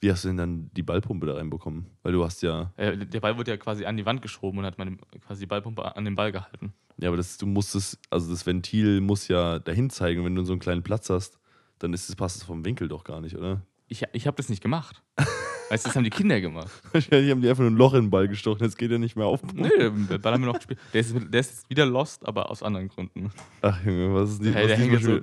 [0.00, 1.86] wie hast du denn dann die Ballpumpe da reinbekommen?
[2.02, 4.64] Weil du hast ja, Äh, Der Ball wurde ja quasi an die Wand geschoben und
[4.64, 6.72] hat man quasi die Ballpumpe an den Ball gehalten.
[6.98, 10.24] ja, aber das, du musst es, also das Ventil muss ja dahin zeigen.
[10.24, 11.38] Wenn du so einen kleinen Platz hast,
[11.80, 13.62] dann ist es, passt es vom Winkel doch gar nicht, oder?
[13.88, 15.02] Ich, ich habe das nicht gemacht.
[15.68, 16.70] weißt du, das haben die Kinder gemacht.
[16.92, 19.16] Wahrscheinlich haben die einfach nur ein Loch in den Ball gestochen, jetzt geht er nicht
[19.16, 19.40] mehr auf.
[19.52, 20.78] Nee, der Ball haben wir noch gespielt.
[20.92, 23.30] Der ist, der ist wieder lost, aber aus anderen Gründen.
[23.62, 25.20] Ach Junge, was ist die, Hey, was der ist hängt jetzt so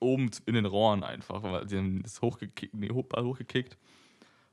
[0.00, 3.76] oben in den Rohren einfach, weil sie haben das hochgekickt, nee, Ball hochgekickt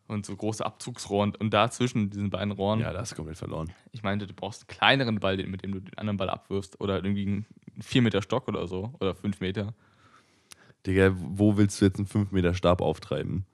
[0.08, 2.80] und so große Abzugsrohr und, da zwischen diesen beiden Rohren.
[2.80, 3.72] Ja, da hast du komplett verloren.
[3.92, 6.98] Ich meinte, du brauchst einen kleineren Ball, mit dem du den anderen Ball abwirfst oder
[6.98, 7.46] irgendwie einen
[7.82, 9.74] 4 Meter Stock oder so oder 5 Meter.
[10.86, 13.46] Digga, wo willst du jetzt einen 5 Meter Stab auftreiben?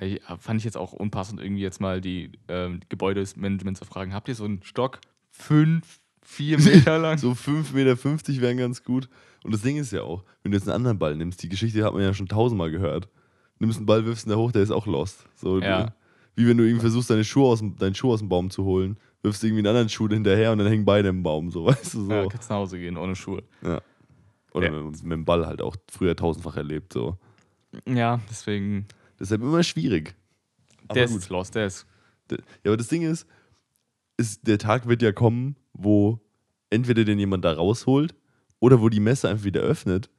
[0.00, 4.14] Ja, ja, fand ich jetzt auch unpassend, irgendwie jetzt mal die ähm, Gebäudesmanagement zu fragen.
[4.14, 7.18] Habt ihr so einen Stock 5, 4 Meter lang?
[7.18, 7.96] So 5,50 Meter
[8.42, 9.08] wären ganz gut.
[9.44, 11.84] Und das Ding ist ja auch, wenn du jetzt einen anderen Ball nimmst, die Geschichte
[11.84, 13.08] hat man ja schon tausendmal gehört.
[13.58, 15.24] Nimmst einen Ball, wirfst ihn da hoch, der ist auch lost.
[15.36, 15.92] So, Ja.
[16.34, 18.96] wie wenn du irgendwie versuchst, deine Schuhe aus, deinen Schuh aus dem Baum zu holen,
[19.22, 22.04] wirfst irgendwie einen anderen Schuh hinterher und dann hängen beide im Baum, so, weißt du,
[22.06, 22.10] so.
[22.10, 23.42] Ja, kannst nach Hause gehen ohne Schuhe.
[24.52, 24.80] Oder Ja.
[24.82, 27.18] mit, mit dem Ball halt auch früher tausendfach erlebt, so.
[27.86, 28.86] Ja, deswegen.
[29.20, 30.14] Deshalb immer schwierig.
[30.88, 31.18] Aber der gut.
[31.18, 31.86] ist lost, der ist.
[32.30, 33.26] Ja, aber das Ding ist,
[34.16, 36.20] ist, der Tag wird ja kommen, wo
[36.70, 38.14] entweder den jemand da rausholt
[38.60, 40.10] Oder wo die Messe einfach wieder öffnet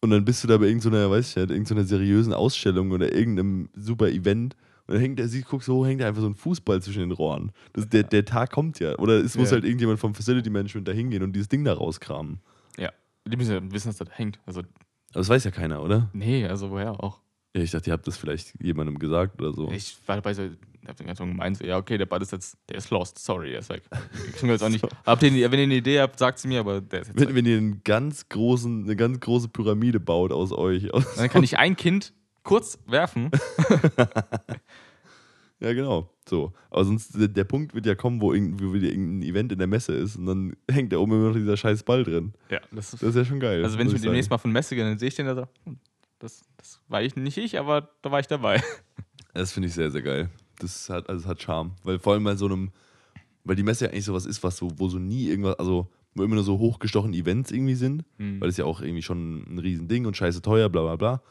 [0.00, 3.68] und dann bist du da bei irgendeiner, weiß ich nicht, irgendeiner seriösen Ausstellung oder irgendeinem
[3.74, 4.54] super Event
[4.86, 7.12] und dann hängt er, sie guckst so, hängt da einfach so ein Fußball zwischen den
[7.12, 7.52] Rohren.
[7.72, 8.96] Das, der, der Tag kommt ja.
[8.98, 9.54] Oder es muss Ja.
[9.56, 12.40] halt irgendjemand vom Facility Management da hingehen und dieses Ding da rauskramen.
[12.78, 12.90] Ja.
[13.26, 14.38] Die müssen ja wissen, dass das hängt.
[14.46, 14.68] Also, Aber
[15.12, 16.08] das weiß ja keiner, oder?
[16.12, 17.20] nee, also woher auch.
[17.58, 19.68] Ja, ich dachte, ihr habt das vielleicht jemandem gesagt oder so.
[19.72, 20.44] Ich war dabei so,
[20.86, 23.50] hab den ganzen gemeint, so, ja, okay, der Ball ist jetzt, der ist lost, sorry,
[23.50, 23.82] der ist weg.
[24.36, 24.86] Ich jetzt auch nicht.
[25.04, 27.28] Habt ihr, wenn ihr eine Idee habt, sagt sie mir, aber der ist jetzt Wenn,
[27.28, 27.34] weg.
[27.34, 30.94] wenn ihr einen ganz großen, eine ganz große Pyramide baut aus euch.
[30.94, 32.12] Aus, Dann kann ich ein Kind
[32.44, 33.30] kurz werfen.
[35.60, 36.10] ja, genau.
[36.28, 36.52] So.
[36.70, 39.58] Aber sonst, der, der Punkt wird ja kommen, wo, irgend, wo wieder irgendein Event in
[39.58, 42.34] der Messe ist und dann hängt da oben immer noch dieser scheiß Ball drin.
[42.50, 43.64] Ja, das ist, Das ist ja schon geil.
[43.64, 45.48] also wenn ich mit demnächst mal von Messe gehe, dann sehe ich den da so.
[46.18, 48.62] Das, das war ich nicht ich, aber da war ich dabei.
[49.34, 50.30] Das finde ich sehr, sehr geil.
[50.58, 51.72] Das hat, also es hat Charme.
[51.84, 52.72] Weil vor allem bei so einem,
[53.44, 56.24] weil die Messe ja eigentlich sowas ist, was so, wo so nie irgendwas, also wo
[56.24, 58.40] immer nur so hochgestochene Events irgendwie sind, Hm.
[58.40, 61.22] weil es ja auch irgendwie schon ein Riesending und scheiße teuer, bla bla bla.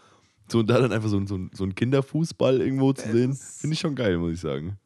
[0.49, 3.33] So, und da dann einfach so, ein- so, so ein Kinderfußball irgendwo zu Das sehen,
[3.33, 4.77] finde ich schon geil, muss ich sagen.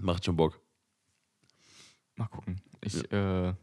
[0.00, 0.60] Macht schon Bock.
[2.16, 2.60] Mal gucken.
[2.82, 3.54] Ich, äh,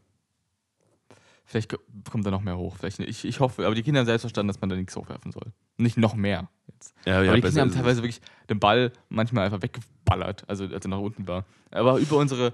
[1.50, 1.78] vielleicht ko-
[2.10, 2.76] kommt da noch mehr hoch.
[2.78, 5.32] Vielleicht, ich, ich hoffe, aber die Kinder haben selbst verstanden, dass man da nichts hochwerfen
[5.32, 5.52] soll.
[5.78, 6.48] Nicht noch mehr.
[6.72, 6.94] Jetzt.
[7.04, 10.84] Ja, aber die besser Kinder haben teilweise wirklich den Ball manchmal einfach weggeballert, also als
[10.84, 11.44] er nach unten war.
[11.70, 12.52] Aber über unsere,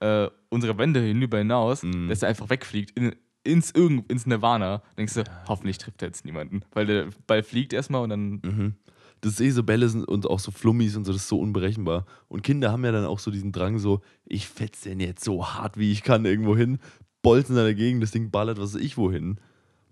[0.00, 2.08] äh, unsere Wände hinüber hinaus, Mhm.
[2.08, 3.14] dass er einfach wegfliegt in,
[3.44, 4.82] ins, irgend, ins Nirvana.
[4.96, 6.62] Denkst du, hoffentlich trifft er jetzt niemanden.
[6.72, 8.30] Weil der Ball fliegt erstmal und dann.
[8.42, 8.74] Mhm.
[9.20, 11.40] Das ist eh so Bälle sind und auch so Flummis und so, das ist so
[11.40, 12.06] unberechenbar.
[12.28, 15.44] Und Kinder haben ja dann auch so diesen Drang, so, ich fetz den jetzt so
[15.44, 16.78] hart wie ich kann irgendwo hin,
[17.22, 19.38] bolzen da dagegen, das Ding ballert, was weiß ich wohin.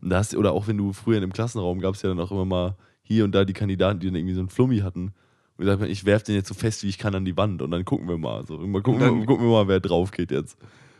[0.02, 2.30] Und das, oder auch wenn du früher in einem Klassenraum gab es ja dann auch
[2.30, 5.12] immer mal hier und da die Kandidaten, die dann irgendwie so einen Flummi hatten.
[5.56, 7.62] Und gesagt haben, ich werf den jetzt so fest wie ich kann an die Wand
[7.62, 8.44] und dann gucken wir mal.
[8.46, 10.58] So, mal gucken, dann- wir, gucken wir mal, wer drauf geht jetzt.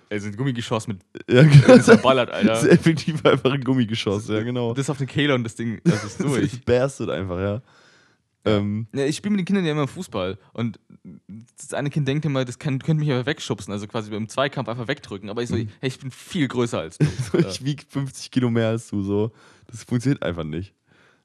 [0.08, 0.98] Er sind Gummigeschoss mit.
[1.28, 1.66] Ja, genau.
[1.66, 2.46] Das verballert, Alter.
[2.48, 4.72] Das ist effektiv einfach ein Gummigeschoss, ja, genau.
[4.72, 6.64] Das auf den Kehle und das Ding, das ist Das durch.
[6.64, 7.60] berstet einfach, ja.
[8.46, 10.78] Ähm, Ja, ich spiele mit den Kindern ja immer Fußball und
[11.58, 14.68] das eine Kind denkt immer, das kann, könnte mich einfach wegschubsen, also quasi im Zweikampf
[14.68, 15.28] einfach wegdrücken.
[15.28, 17.06] Aber ich so, hey, ich bin viel größer als du.
[17.38, 19.32] ich wiege 50 Kilo mehr als du, so.
[19.66, 20.74] Das funktioniert einfach nicht.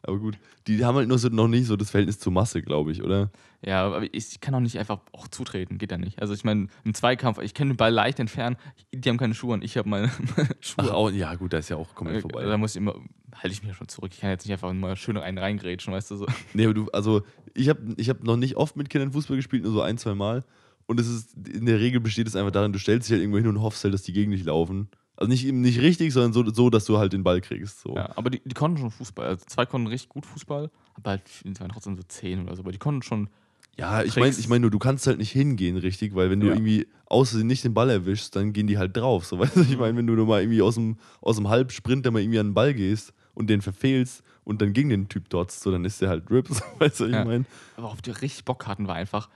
[0.03, 0.37] Aber gut,
[0.67, 3.31] die haben halt nur so, noch nicht so das Verhältnis zur Masse, glaube ich, oder?
[3.63, 6.19] ja, aber ich kann auch nicht einfach auch zutreten, geht ja nicht.
[6.19, 8.57] Also ich meine, im Zweikampf, ich kann den Ball leicht entfernen,
[8.91, 10.85] die haben keine Schuhe und ich habe meine, meine Schuhe.
[10.87, 12.43] Ach, auch, ja, gut, da ist ja auch komplett vorbei.
[12.43, 12.95] Da muss ich immer,
[13.35, 14.11] halte ich mich ja schon zurück.
[14.13, 16.25] Ich kann jetzt nicht einfach mal schön einen reingrätschen, weißt du so.
[16.53, 17.21] Nee, aber du, also
[17.53, 20.15] ich habe ich hab noch nicht oft mit Kindern Fußball gespielt, nur so ein, zwei
[20.15, 20.43] Mal.
[20.87, 23.37] Und es ist, in der Regel besteht es einfach darin, du stellst dich halt irgendwo
[23.37, 24.89] hin und hoffst halt, dass die gegen dich laufen.
[25.21, 27.81] Also nicht, nicht richtig, sondern so, so, dass du halt den Ball kriegst.
[27.81, 27.95] So.
[27.95, 29.27] Ja, aber die, die konnten schon Fußball.
[29.27, 32.63] Also zwei konnten richtig gut Fußball, aber halt, die waren trotzdem so zehn oder so,
[32.63, 33.29] aber die konnten schon.
[33.77, 36.47] Ja, ich meine, ich mein nur, du kannst halt nicht hingehen, richtig, weil wenn du
[36.47, 36.53] Ja.
[36.53, 39.25] irgendwie außerdem nicht den Ball erwischst, dann gehen die halt drauf.
[39.25, 42.05] So, weißt du, ich meine, wenn du nur mal irgendwie aus dem, aus dem Halbsprint
[42.05, 45.29] da mal irgendwie an den Ball gehst und den verfehlst und dann gegen den Typ
[45.29, 47.21] dotzt, so, dann ist der halt Rip, so, weißt du, was Ja.
[47.21, 47.45] ich meine?
[47.77, 49.29] Aber auf die richtig Bock hatten, war einfach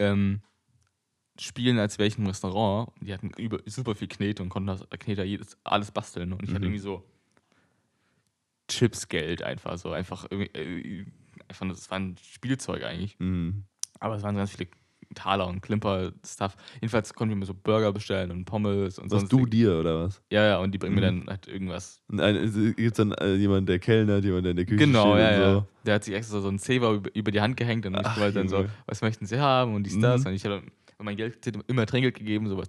[0.00, 0.40] ähm,
[1.40, 2.90] spielen, als wäre ich im Restaurant.
[3.00, 6.32] Die hatten über, super viel Knete und konnten aus Knete jedes, alles basteln.
[6.32, 6.64] Und ich hatte Mhm.
[6.66, 7.04] irgendwie so
[8.68, 9.92] Chipsgeld einfach so.
[9.92, 11.04] Einfach irgendwie, äh,
[11.48, 13.18] einfach, das war ein Spielzeug eigentlich.
[13.18, 13.64] Mhm.
[14.00, 14.68] Aber es waren ganz viele
[15.14, 16.54] Taler und Klimper-Stuff.
[16.74, 19.32] Jedenfalls konnten wir mir so Burger bestellen und Pommes und Was sonst.
[19.32, 20.20] du dir oder was?
[20.30, 21.20] Ja, ja, und die bringen mir Mhm.
[21.20, 22.02] dann halt irgendwas.
[22.10, 25.28] Gibt es dann äh, jemanden, der kellnert, jemand, der in der Küche Genau, steht ja,
[25.30, 25.54] und ja.
[25.60, 25.66] so?
[25.86, 28.20] Der hat sich extra so einen Zewa über, über die Hand gehängt und ich Ach,
[28.20, 30.22] war dann so, was möchten Sie haben und dies, das.
[30.22, 30.26] Mhm.
[30.28, 30.62] Und ich habe
[31.04, 32.68] mein Geld immer Trinkgeld gegeben, sowas.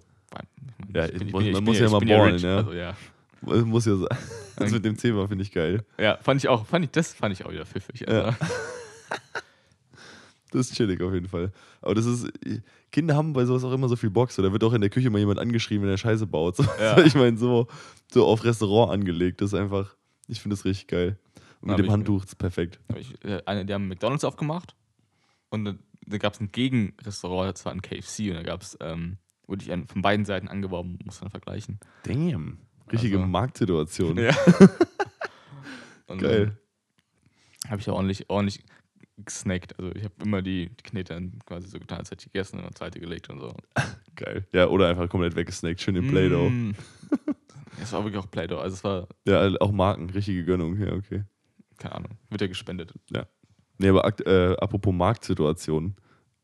[0.94, 2.56] Ja, muss- man muss ja mal ballen, ja.
[2.56, 2.96] Also, ja.
[3.42, 4.18] Das muss ja sein.
[4.56, 5.84] Das mit dem Thema finde ich geil.
[5.98, 8.00] ja, fand ich auch, fand ich, das fand ich auch wieder pfiffig.
[8.00, 8.06] Ja.
[8.26, 8.36] Also.
[10.52, 11.52] Das ist chillig auf jeden Fall.
[11.80, 12.26] Aber das ist,
[12.90, 14.32] Kinder haben bei sowas auch immer so viel Bock.
[14.32, 16.56] So, da wird auch in der Küche mal jemand angeschrieben, wenn er Scheiße baut.
[16.56, 16.98] So, Ja.
[17.04, 17.68] Ich meine, so,
[18.12, 19.40] so auf Restaurant angelegt.
[19.40, 19.94] Das ist einfach,
[20.26, 21.16] ich finde das richtig geil.
[21.60, 22.80] Und Ja, mit dem ich- Handtuch ist perfekt.
[22.96, 24.74] Ich, äh, eine, die haben McDonalds aufgemacht
[25.50, 25.78] und
[26.10, 29.64] da, gab es ein Gegenrestaurant, das war ein KFC und da gab es, ähm, wurde
[29.64, 31.78] ich von beiden Seiten angeworben, muss man vergleichen.
[32.04, 32.58] Damn.
[32.92, 34.18] Richtige Also- Marktsituation.
[34.18, 34.34] Ja.
[36.06, 36.56] und Geil.
[37.68, 38.64] Habe ich auch ordentlich, ordentlich
[39.18, 39.78] gesnackt.
[39.78, 42.56] Also ich habe immer die, die Knete dann quasi so getan, als hätte ich gegessen
[42.58, 43.54] und eine zweite gelegt und so.
[44.16, 44.46] Geil.
[44.52, 45.80] Ja, oder einfach komplett weggesnackt.
[45.80, 46.48] Schön im Play-Doh.
[46.48, 46.74] Mm.
[47.82, 48.58] Es war wirklich auch Play-Doh.
[48.58, 50.10] Also es war, Ja, auch Marken.
[50.10, 50.76] Richtige Gönnung.
[50.78, 51.24] Ja, okay.
[51.78, 52.92] keine Ahnung, wird ja gespendet.
[53.80, 55.94] Nee, aber äh, apropos Marktsituation.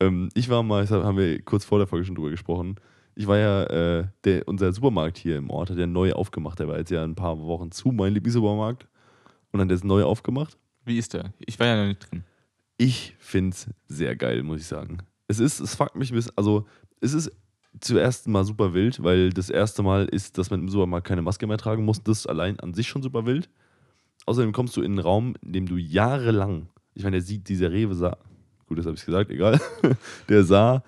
[0.01, 2.77] Ähm, ich war mal, das haben wir kurz vor der Folge schon drüber gesprochen.
[3.15, 6.59] Ich war ja, äh, der, unser Supermarkt hier im Ort hat ja neu aufgemacht.
[6.59, 8.89] Der war jetzt ja ein paar Wochen zu, mein Lieblingssupermarkt.
[9.53, 10.57] Und dann der ist neu aufgemacht.
[10.87, 11.35] Wie ist der?
[11.41, 12.25] Ich war ja noch nicht drin.
[12.79, 14.99] Ich finde es sehr geil, muss ich sagen.
[15.29, 16.67] Es ist, es fuckt mich ein bisschen, also
[17.03, 17.31] es ist
[17.81, 21.47] zuerst mal super wild, weil das erste Mal ist, dass man im Supermarkt keine Maske
[21.47, 22.03] mehr tragen muss.
[22.03, 23.51] Das ist allein an sich schon super wild.
[24.25, 27.71] Außerdem kommst du in einen Raum, in dem du jahrelang, ich meine, der sieht, dieser
[27.71, 28.17] Rewe sah,
[28.67, 29.61] gut, das habe ich gesagt, egal,
[30.29, 30.83] der sah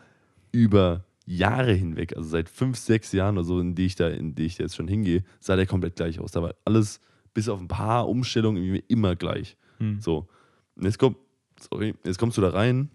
[0.51, 4.35] über Jahre hinweg, also seit fünf, sechs Jahren oder so, in die ich da, in
[4.35, 6.33] die ich jetzt schon hingehe, sah der komplett gleich aus.
[6.33, 7.01] Da war alles,
[7.35, 9.59] bis auf ein paar Umstellungen, immer gleich.
[9.77, 10.01] Hm.
[10.01, 10.27] So.
[10.77, 11.19] Und jetzt kommt,
[11.61, 12.91] sorry, jetzt kommst du da rein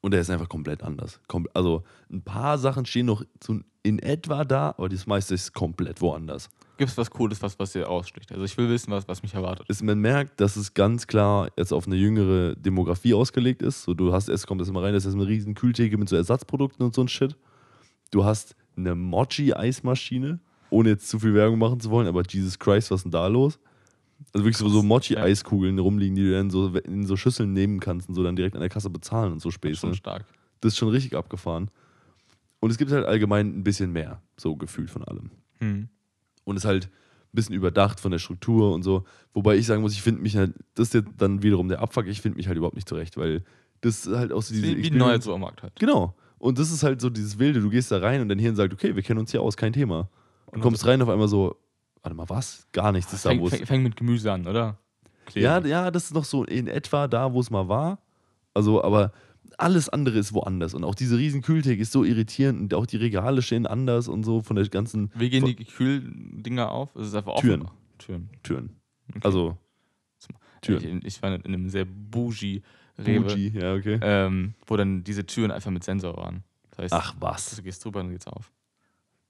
[0.00, 1.20] und der ist einfach komplett anders.
[1.52, 3.24] Also ein paar Sachen stehen noch
[3.82, 6.48] in etwa da, aber das meiste ist komplett woanders.
[6.80, 8.32] Gibt es was Cooles, was, was dir aussticht?
[8.32, 9.66] Also ich will wissen, was, was mich erwartet.
[9.68, 13.82] Es, man merkt, dass es ganz klar jetzt auf eine jüngere Demografie ausgelegt ist.
[13.82, 16.16] So, du hast erst, kommt das immer rein, das ist eine riesen Kühltheke mit so
[16.16, 17.36] Ersatzprodukten und so ein Shit.
[18.10, 20.40] Du hast eine Mochi-Eismaschine,
[20.70, 23.26] ohne jetzt zu viel Werbung machen zu wollen, aber Jesus Christ, was ist denn da
[23.26, 23.58] los?
[24.32, 28.08] Also wirklich so, so Mochi-Eiskugeln rumliegen, die du dann so in so Schüsseln nehmen kannst
[28.08, 29.80] und so dann direkt an der Kasse bezahlen und so Das ist Späße.
[29.80, 30.24] schon stark.
[30.62, 31.70] Das ist schon richtig abgefahren.
[32.58, 35.30] Und es gibt halt allgemein ein bisschen mehr, so gefühlt von allem.
[35.58, 35.90] Hm.
[36.50, 36.90] Und ist halt ein
[37.32, 39.04] bisschen überdacht von der Struktur und so.
[39.32, 42.06] Wobei ich sagen muss, ich finde mich halt, das ist jetzt dann wiederum der Abfuck,
[42.06, 43.44] ich finde mich halt überhaupt nicht zurecht, weil
[43.80, 44.66] das ist halt auch so diese.
[44.66, 45.78] Wie, wie ein neuer Supermarkt halt.
[45.78, 46.14] Genau.
[46.38, 48.72] Und das ist halt so dieses Wilde, du gehst da rein und dein Hirn sagt,
[48.72, 50.08] okay, wir kennen uns hier aus, kein Thema.
[50.46, 51.56] Du Und kommst rein auf einmal so,
[52.02, 52.66] warte mal, was?
[52.72, 53.54] Gar nichts ist da, Fäng, wo es.
[53.54, 54.78] fäng, fäng mit Gemüse an, oder?
[55.34, 57.98] Ja, ja, das ist noch so in etwa da, wo es mal war.
[58.54, 59.12] Also, aber
[59.58, 60.74] alles andere ist woanders.
[60.74, 64.24] Und auch diese riesen Kühltheke ist so irritierend und auch die Regale stehen anders und
[64.24, 66.94] so von der ganzen Wie gehen die Kühldinger auf?
[66.96, 67.62] Es ist einfach Türen.
[67.62, 67.74] offen.
[67.98, 68.30] Türen.
[68.42, 68.70] Türen.
[69.10, 69.20] Okay.
[69.22, 69.56] Also,
[70.62, 70.98] Türen.
[70.98, 72.62] Ich, ich war in einem sehr bougie
[72.98, 73.98] Rewe, Bougie, ja, okay.
[74.02, 76.44] ähm, wo dann diese Türen einfach mit Sensor waren.
[76.70, 77.56] Das heißt, Ach was.
[77.56, 78.52] du gehst drüber und dann geht's auf.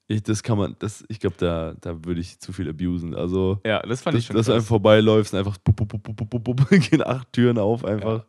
[0.08, 3.14] Ich, das kann man, das, ich glaube, da, da würde ich zu viel abusen.
[3.14, 6.44] Also, Ja, das fand dass, ich schon dass du einfach vorbeiläufst und einfach bup, bup,
[6.44, 8.24] bup, gehen acht Türen auf einfach.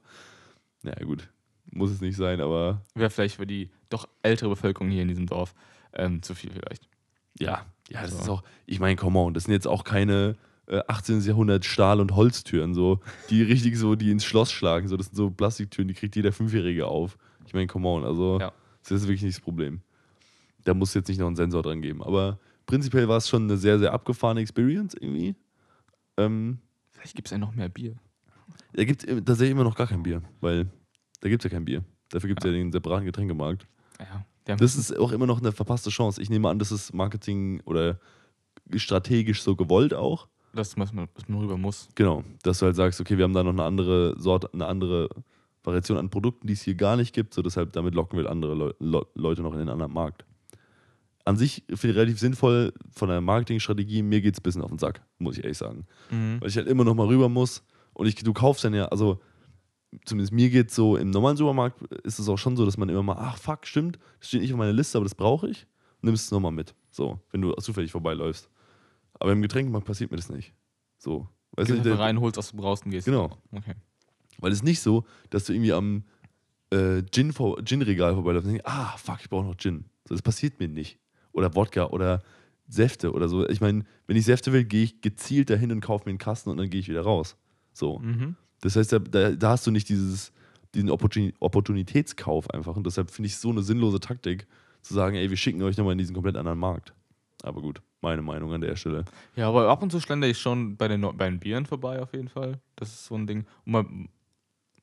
[0.84, 0.94] Ja.
[1.04, 1.28] gut.
[1.72, 5.26] Muss es nicht sein, aber Wäre vielleicht für die doch ältere Bevölkerung hier in diesem
[5.28, 5.54] Dorf
[5.94, 6.88] ähm, zu viel vielleicht.
[7.40, 7.66] ja.
[7.90, 8.18] Ja, das So.
[8.20, 11.20] ist auch, ich meine, come on, das sind jetzt auch keine äh, 18.
[11.22, 14.88] Jahrhundert Stahl- und Holztüren, so, die richtig so, die ins Schloss schlagen.
[14.88, 17.18] So, das sind so Plastiktüren, die kriegt jeder Fünfjährige auf.
[17.46, 18.54] Ich meine, come on, also, Ja.
[18.84, 19.82] das ist wirklich nicht das Problem.
[20.64, 22.02] Da muss jetzt nicht noch einen Sensor dran geben.
[22.02, 25.36] Aber prinzipiell war es schon eine sehr, sehr abgefahrene Experience irgendwie.
[26.16, 26.60] Ähm,
[26.92, 27.96] Vielleicht gibt es ja noch mehr Bier.
[28.72, 30.70] Da gibt es tatsächlich immer noch gar kein Bier, weil
[31.22, 31.84] da gibt es ja kein Bier.
[32.10, 32.52] Dafür gibt es ja.
[32.52, 33.66] den separaten Getränkemarkt.
[34.00, 36.22] Ja, Das ist auch immer noch eine verpasste Chance.
[36.22, 38.00] Ich nehme an, das ist Marketing oder
[38.76, 40.28] strategisch so gewollt auch.
[40.54, 41.88] das, was man, was man rüber muss.
[41.96, 45.10] Genau, dass du halt sagst, okay, wir haben da noch eine andere Sorte, eine andere
[45.64, 48.76] Variation an Produkten, die es hier gar nicht gibt, so deshalb damit locken wir andere
[48.80, 50.26] Leu- Leute noch in den anderen Markt.
[51.24, 54.02] An sich finde ich relativ sinnvoll von der Marketingstrategie.
[54.02, 55.86] Mir geht es ein bisschen auf den Sack, muss ich ehrlich sagen.
[56.10, 56.42] Mhm.
[56.42, 57.64] weil ich halt immer noch mal rüber muss.
[57.94, 59.22] Und ich, du kaufst dann ja, also
[60.06, 63.04] zumindest mir geht so, im normalen Supermarkt ist es auch schon so, dass man immer
[63.04, 65.68] mal, ach fuck, stimmt, das steht nicht auf meiner Liste, aber das brauche ich.
[66.02, 66.74] Nimmst es nochmal mit.
[66.90, 68.50] So, wenn du zufällig vorbeiläufst.
[69.20, 70.54] Aber im Getränkemarkt passiert mir das nicht.
[70.98, 71.28] So.
[71.52, 73.06] Weißt Gehst du, rein, holst, was du brauchst und gehst.
[73.06, 73.38] Genau.
[73.52, 73.76] Okay.
[74.40, 76.04] weil es ist nicht so, dass du irgendwie am
[76.72, 79.86] äh, Gin vor, Gin-Regal vorbeiläufst und denkst, ah, fuck, ich brauche noch Gin.
[80.08, 80.98] So, das passiert mir nicht.
[81.34, 82.22] Oder Wodka oder
[82.68, 83.48] Säfte oder so.
[83.48, 86.50] Ich meine, wenn ich Säfte will, gehe ich gezielt dahin und kaufe mir einen Kasten
[86.50, 87.38] und dann gehe ich wieder raus.
[87.74, 88.00] So.
[88.00, 88.36] Mhm.
[88.62, 90.32] Das heißt, da, da, hast du nicht dieses,
[90.74, 92.76] diesen Opportuni Opportunitätskauf einfach.
[92.76, 94.48] Und deshalb finde ich es so eine sinnlose Taktik,
[94.82, 96.94] zu sagen, ey, wir schicken euch nochmal in diesen komplett anderen Markt.
[97.44, 99.06] Aber gut, meine Meinung an der Stelle.
[99.36, 102.14] Ja, aber ab und zu schlender ich schon bei den, bei den Bieren vorbei, auf
[102.14, 102.60] jeden Fall.
[102.76, 103.46] Das ist so ein Ding.
[103.66, 103.86] Und mal,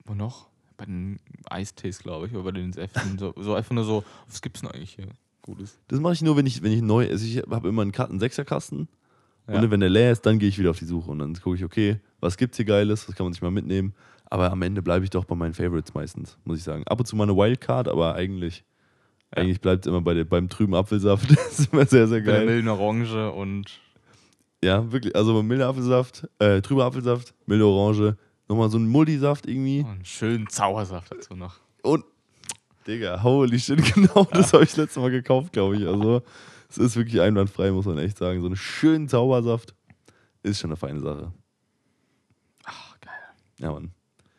[0.05, 0.49] wo noch?
[0.77, 1.19] Bei den
[1.51, 3.19] Eistees, glaube ich, oder bei den Säften.
[3.19, 5.09] So, so einfach nur so, was gibt's denn eigentlich hier?
[5.43, 5.79] Gutes.
[5.89, 8.09] Das mache ich nur, wenn ich, wenn ich neu, also ich habe immer einen, Ka-
[9.49, 9.55] Sechserkasten.
[9.55, 9.57] Ja.
[9.57, 11.11] Und dann, wenn der leer ist, dann gehe ich wieder auf die Suche.
[11.11, 13.95] Und dann gucke ich, okay, was gibt's hier Geiles, was kann man sich mal mitnehmen.
[14.31, 16.85] Aber am Ende bleibe ich doch bei meinen Favorites meistens, muss ich sagen.
[16.87, 18.63] Ab und zu mal eine Wildcard, aber eigentlich,
[19.35, 19.43] Ja.
[19.43, 21.31] eigentlich bleibt es immer bei der, beim trüben Apfelsaft.
[21.37, 22.47] das ist immer sehr, sehr Bei der geil.
[22.47, 23.81] milden Orange und
[24.63, 25.17] Ja, wirklich.
[25.17, 28.17] Also milder Apfelsaft, äh, trüber Apfelsaft, milde Orange,
[28.49, 29.83] nochmal so ein Multisaft irgendwie.
[29.87, 31.57] oh, einen schönen Zaubersaft dazu noch.
[31.83, 32.05] Und,
[32.87, 35.87] Digga, holy shit, genau das habe ich letztes Mal gekauft, glaube ich.
[35.87, 36.23] Also,
[36.69, 38.41] es ist wirklich einwandfrei, muss man echt sagen.
[38.41, 39.75] So einen schönen Zaubersaft
[40.43, 41.33] ist schon eine feine Sache.
[42.65, 43.13] Ach, geil.
[43.59, 43.93] Ja, Mann.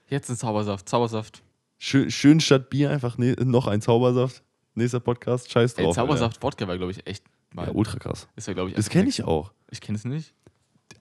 [0.08, 0.88] Jetzt ein Zaubersaft.
[0.88, 1.44] Zaubersaft.
[1.78, 4.44] Schön, schön statt Bier einfach ne, noch ein Zaubersaft.
[4.76, 5.88] Nächster Podcast, scheiß drauf.
[5.88, 7.68] Ey, Zaubersaft Wodka war, glaube ich, echt mal.
[7.68, 8.28] Ja, ultra krass.
[8.36, 9.52] ist ja, glaube ich, Das kenne ich auch.
[9.72, 10.34] Ich kenne es nicht.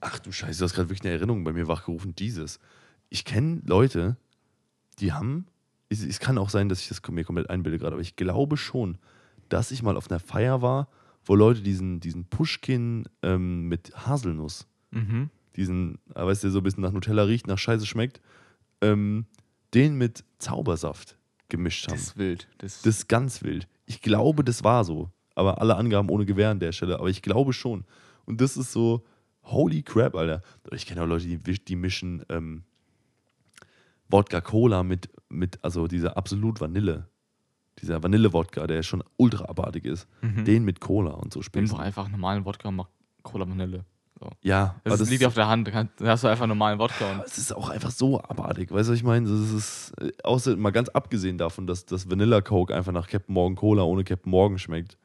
[0.01, 2.15] Ach du Scheiße, du hast gerade wirklich eine Erinnerung bei mir wachgerufen.
[2.15, 2.59] Dieses.
[3.09, 4.17] Ich kenne Leute,
[4.99, 5.47] die haben.
[5.89, 8.57] Es, es kann auch sein, dass ich das mir komplett einbilde gerade, aber ich glaube
[8.57, 8.97] schon,
[9.49, 10.87] dass ich mal auf einer Feier war,
[11.29, 15.29] wo Leute diesen, diesen Pushkin ähm, mit Haselnuss, Mhm.
[15.55, 18.19] diesen, äh, weißt du, so ein bisschen nach Nutella riecht, nach Scheiße schmeckt,
[18.81, 19.27] ähm,
[19.75, 21.93] den mit Zaubersaft gemischt haben.
[21.97, 22.47] Das ist wild.
[22.57, 23.67] Das, Das ist ganz wild.
[23.85, 25.11] Ich glaube, das war so.
[25.35, 26.97] Aber alle Angaben ohne Gewehr an der Stelle.
[26.99, 27.85] Aber ich glaube schon.
[28.25, 29.05] Und das ist so,
[29.43, 30.41] holy crap, Alter.
[30.71, 32.63] Ich kenne auch Leute, die, die mischen ähm,
[34.09, 37.07] Wodka Cola mit, mit, also dieser absolut Vanille.
[37.81, 40.07] Dieser Vanille-Wodka, der schon ultra abartig ist.
[40.21, 40.45] Mhm.
[40.45, 41.67] Den mit Cola und so Nimm spielen.
[41.69, 42.89] doch einfach normalen Wodka und mach
[43.23, 43.85] Cola Vanille.
[44.19, 44.29] So.
[44.41, 45.65] Ja, Das, das liegt auf der Hand.
[45.67, 48.69] Da kann- da hast du einfach normalen Wodka und es ist auch einfach so abartig.
[48.71, 49.29] Weißt du, was ich meine?
[49.29, 53.33] Das ist, äh, außer mal ganz abgesehen davon, dass das Vanilla Coke einfach nach Captain
[53.33, 54.97] Morgan Cola ohne Captain Morgan schmeckt.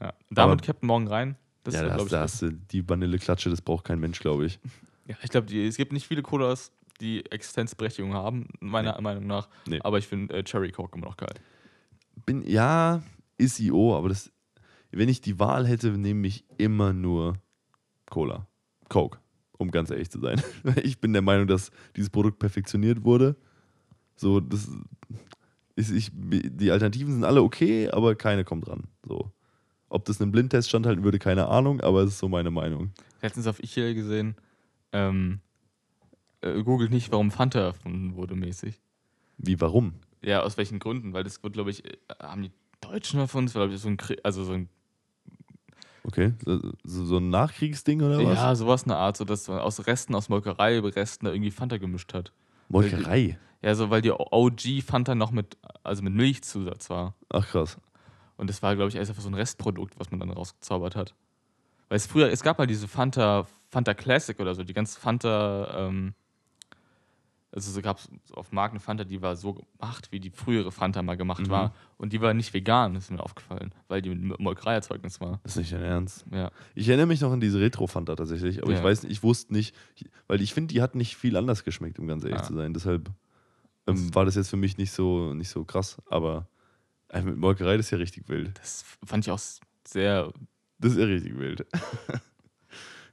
[0.00, 0.12] ja.
[0.30, 1.36] damit Aber- Captain Morgan rein.
[1.62, 4.46] Das ja, ist, da hast, da hast du die Vanilleklatsche, das braucht kein Mensch, glaube
[4.46, 4.58] ich.
[5.06, 9.50] Ja, ich glaube, es gibt nicht viele Colas, die Existenzberechtigung haben, meiner Meinung nach.
[9.68, 9.78] Nee.
[9.82, 11.34] Aber ich finde äh, Cherry Coke immer noch geil.
[12.26, 13.02] Bin, ja,
[13.38, 14.30] ist IO, aber das,
[14.90, 17.34] wenn ich die Wahl hätte, nehme ich immer nur
[18.06, 18.46] Cola.
[18.88, 19.18] Coke,
[19.58, 20.40] um ganz ehrlich zu sein.
[20.82, 23.36] Ich bin der Meinung, dass dieses Produkt perfektioniert wurde.
[24.16, 24.68] So, das
[25.76, 28.84] ist, ich, die Alternativen sind alle okay, aber keine kommt dran.
[29.04, 29.32] So.
[29.88, 32.92] Ob das einen Blindtest standhalten würde, keine Ahnung, aber es ist so meine Meinung.
[33.22, 34.36] Letztens auf Ichel gesehen,
[34.92, 35.40] ähm,
[36.40, 38.80] äh, googelt nicht, warum Fanta erfunden wurde, mäßig.
[39.38, 39.94] Wie, warum?
[40.24, 41.12] Ja, aus welchen Gründen?
[41.12, 43.20] Weil das wird, glaube ich, äh, haben die Deutschen?
[43.20, 44.68] Das war, glaube ich, so ein, Krie- also so ein
[46.06, 48.36] Okay, so, so ein Nachkriegsding oder was?
[48.38, 51.78] ja, sowas eine Art, so dass man aus Resten, aus Molkerei, Resten da irgendwie Fanta
[51.78, 52.32] gemischt hat.
[52.68, 53.38] Molkerei.
[53.62, 57.14] Ja, so weil die OG Fanta noch mit, also mit Milchzusatz war.
[57.30, 57.78] Ach krass.
[58.36, 61.14] Und das war, glaube ich, einfach so ein Restprodukt, was man dann rausgezaubert hat.
[61.88, 65.86] Weil es früher, es gab mal diese Fanta, Fanta Classic oder so, die ganze Fanta,
[65.88, 66.14] ähm,
[67.54, 71.02] also so gab es auf Marken Fanta, die war so gemacht, wie die frühere Fanta
[71.02, 71.50] mal gemacht Mhm.
[71.50, 71.74] war.
[71.98, 75.38] Und die war nicht vegan, ist mir aufgefallen, weil die mit Molkereierzeugnis war.
[75.44, 76.24] Das ist nicht dein Ernst.
[76.32, 76.50] Ja.
[76.74, 78.84] Ich erinnere mich noch an diese Retro-Fanta tatsächlich, aber ich Ja.
[78.84, 79.74] weiß nicht, ich wusste nicht,
[80.26, 82.44] weil ich finde, die hat nicht viel anders geschmeckt, um ganz ehrlich Ja.
[82.44, 82.74] zu sein.
[82.74, 83.10] Deshalb
[83.86, 86.48] ähm, war das jetzt für mich nicht so, nicht so krass, aber
[87.10, 88.58] äh, mit Molkerei, das ist ja richtig wild.
[88.58, 89.40] Das fand ich auch
[89.86, 90.32] sehr.
[90.78, 91.66] Das ist ja richtig wild.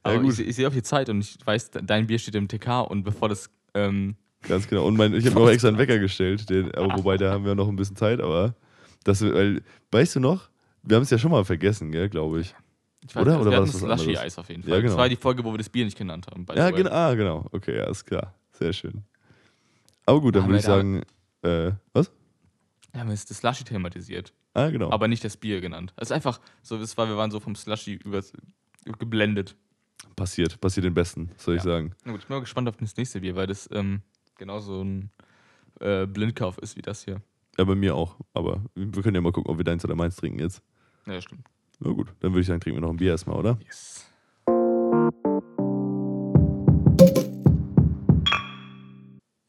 [0.04, 0.34] Aber gut.
[0.34, 2.82] ich, ich sehe auf die Zeit und ich weiß, de- dein Bier steht im TK
[2.90, 3.50] und bevor das.
[3.74, 4.16] Ähm,
[4.48, 4.86] Ganz genau.
[4.88, 7.46] Und mein, ich habe mir auch extra einen Wecker gestellt, den, aber wobei da haben
[7.46, 8.56] wir noch ein bisschen Zeit, aber
[9.04, 10.50] das, weil, weißt du noch,
[10.84, 12.56] wir haben es ja schon mal vergessen, glaube ich.
[13.08, 13.34] ich Oder?
[13.34, 14.02] wir Oder war hatten das was anderes?
[14.02, 14.82] Slushy-Eis auf jeden Ja, Fall.
[14.82, 14.94] genau.
[14.94, 16.46] Das war die Folge, wo wir das Bier nicht genannt haben.
[16.56, 17.46] Ja, genau, ah, genau.
[17.52, 18.34] Okay, ja, ist klar.
[18.54, 19.04] Sehr schön.
[20.06, 21.04] Aber gut, dann würde ich wir sagen,
[21.44, 22.12] äh, was?
[22.92, 24.92] Wir haben jetzt das Slushy thematisiert, Ah, genau.
[24.92, 25.94] aber nicht das Bier genannt.
[25.98, 28.22] Es ist einfach so, es war, wir waren so vom Slushy über,
[29.00, 29.56] geblendet.
[30.16, 31.72] Passiert, passiert den Besten, soll ich Ja.
[31.72, 31.94] sagen.
[32.04, 34.02] Na gut, ich bin mal gespannt auf das nächste Bier, weil das ähm,
[34.42, 35.12] genauso ein
[35.82, 37.22] äh, Blindkauf ist wie das hier.
[37.60, 38.16] Ja, bei mir auch.
[38.34, 40.64] Aber wir können ja mal gucken, ob wir deins oder meins trinken jetzt.
[41.06, 41.48] Ja, stimmt.
[41.80, 43.60] Na gut, dann würde ich sagen, trinken wir noch ein Bier erstmal, oder?
[43.64, 44.08] Yes.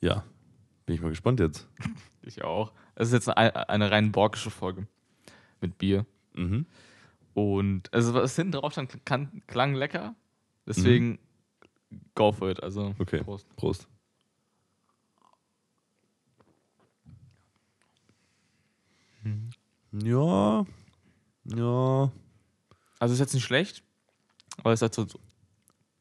[0.03, 0.25] Ja.
[0.85, 1.69] Bin ich mal gespannt jetzt.
[2.25, 2.71] Ich auch.
[2.95, 4.87] Es ist jetzt eine, eine rein borgische Folge
[5.61, 6.07] mit Bier.
[6.35, 6.67] Mhm.
[7.35, 10.15] Und also was hinten drauf stand, kann, klang lecker.
[10.69, 11.19] Deswegen
[12.15, 12.63] go for it.
[12.63, 13.25] Also Okay.
[13.25, 13.57] Prost.
[13.57, 13.89] Prost.
[19.93, 20.67] Ja.
[21.45, 22.13] Ja.
[22.99, 23.83] Also ist jetzt nicht schlecht,
[24.59, 25.07] aber es hat so,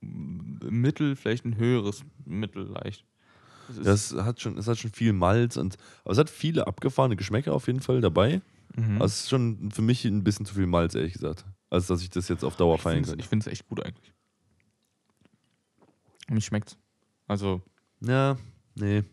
[0.01, 3.06] Mittel, vielleicht ein höheres Mittel leicht.
[3.84, 7.54] Das hat schon, es hat schon viel Malz und aber es hat viele abgefahrene Geschmäcker
[7.54, 8.41] auf jeden Fall dabei.
[8.75, 9.01] mhm.
[9.01, 11.45] Also es ist schon für mich ein bisschen zu viel Malz, ehrlich gesagt.
[11.69, 13.19] als dass ich das jetzt auf Dauer feiern könnte.
[13.19, 14.13] ich finde es echt gut eigentlich.
[16.27, 16.77] Und mir schmeckt's.
[17.27, 17.62] Also,
[18.01, 18.38] Ja,
[18.75, 19.04] nee.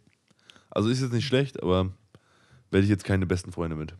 [0.70, 1.92] Also ist jetzt nicht schlecht, aber
[2.70, 3.94] werde ich jetzt keine besten Freunde mit.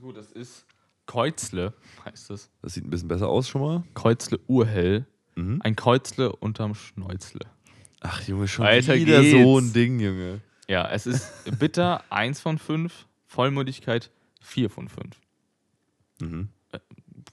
[0.00, 0.66] Gut, das ist
[1.06, 2.50] Kreuzle, heißt es.
[2.62, 3.84] Das sieht ein bisschen besser aus schon mal.
[3.94, 5.06] Kreuzle urhell.
[5.36, 5.60] Mhm.
[5.62, 7.40] Ein Kreuzle unterm Schnäuzle.
[8.00, 9.42] Ach Junge, schon Weiter wieder geht's.
[9.42, 10.40] so ein Ding, Junge.
[10.68, 14.10] Ja, es ist bitter 1 von 5, Vollmundigkeit
[14.40, 15.20] 4 von 5.
[16.20, 16.48] Mhm.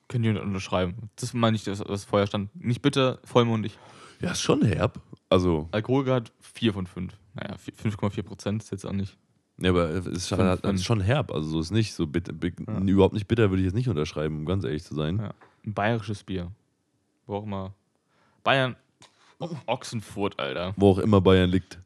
[0.09, 1.09] Könnt ihr unterschreiben.
[1.17, 2.53] Das meine ich, das, was vorher stand.
[2.55, 3.77] Nicht bitter, vollmundig.
[4.21, 5.01] Ja, ist schon herb.
[5.29, 7.13] Also, Alkoholgehalt 4 von 5.
[7.33, 9.17] Naja, 5,4 Prozent ist jetzt auch nicht.
[9.59, 11.31] Ja, aber es ist schon, Fünf, es ist schon herb.
[11.31, 11.93] Also so ist nicht.
[11.93, 12.79] So bitter, bi- Ja.
[12.79, 15.17] Überhaupt nicht bitter würde ich jetzt nicht unterschreiben, um ganz ehrlich zu sein.
[15.17, 15.33] Ja.
[15.65, 16.51] Ein bayerisches Bier.
[17.25, 17.73] Wo auch immer.
[18.43, 18.75] Bayern.
[19.39, 20.73] Oh, Ochsenfurt, Alter.
[20.77, 21.79] Wo auch immer Bayern liegt.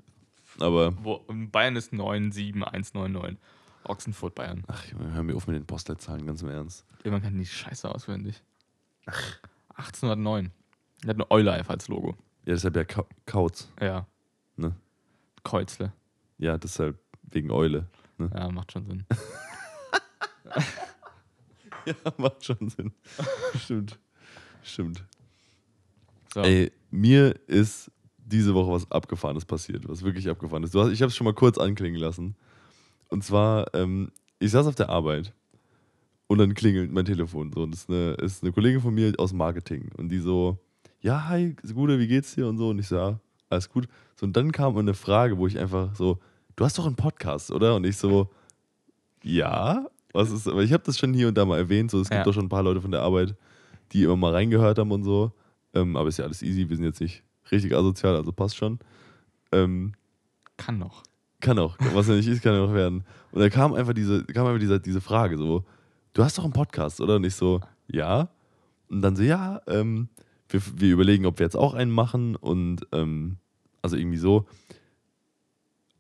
[0.60, 3.38] Aber, Wo, Bayern ist 97199.
[3.84, 4.64] Ochsenfurt, Bayern.
[4.68, 6.86] ach hör mir auf mit den Postleitzahlen, ganz im Ernst.
[7.04, 8.42] Irgendwann kann die Scheiße auswendig.
[9.76, 10.52] 1809.
[11.04, 12.10] Der hat eine Eule einfach als Logo.
[12.46, 13.70] Ja, deshalb ja Ka Kauz.
[13.82, 14.06] Ja.
[14.56, 14.76] Ne?
[15.44, 15.92] Kreuzle.
[16.38, 17.00] Ja, deshalb
[17.34, 17.88] wegen Eule.
[18.20, 19.06] Ja, macht schon Sinn.
[21.86, 22.92] Ja, macht schon Sinn.
[23.58, 24.00] Stimmt.
[24.64, 25.04] Stimmt.
[26.34, 26.42] So.
[26.42, 30.76] Ey, mir ist diese Woche was Abgefahrenes passiert, was wirklich abgefahren ist.
[30.76, 32.36] Du hast, ich habe es schon mal kurz anklingen lassen.
[33.10, 35.34] Und zwar, ähm, ich saß auf der Arbeit
[36.28, 37.52] Und dann klingelt mein Telefon.
[37.54, 39.92] So, und das ist eine, ist eine Kollegin von mir aus Marketing.
[39.98, 40.60] Und die so,
[41.02, 42.48] ja, hi, Gude, wie geht's dir?
[42.48, 42.70] Und so.
[42.70, 43.88] Und ich so, ja, alles gut.
[44.16, 46.20] So, und dann kam eine Frage, wo ich einfach so,
[46.56, 47.76] du hast doch einen Podcast, oder?
[47.76, 48.30] Und ich so,
[49.24, 51.92] ja, was ist, aber ich habe das schon hier und da mal erwähnt.
[51.92, 52.24] So, es gibt Ja.
[52.24, 53.36] doch schon ein paar Leute von der Arbeit,
[53.92, 55.32] die immer mal reingehört haben und so.
[55.74, 58.80] Ähm, aber ist ja alles easy, wir sind jetzt nicht richtig asozial, also passt schon.
[59.52, 59.94] Ähm,
[60.58, 61.04] Kann noch.
[61.40, 63.04] kann auch, was ja nicht ist, kann ja noch werden.
[63.32, 65.64] Und da kam einfach diese, kam einfach diese, diese Frage so,
[66.14, 67.16] du hast doch einen Podcast, oder?
[67.16, 68.30] Und ich so, ja.
[68.90, 70.10] Und dann so, ja, ähm,
[70.50, 73.38] wir, wir überlegen, ob wir jetzt auch einen machen und ähm,
[73.82, 74.46] also irgendwie so.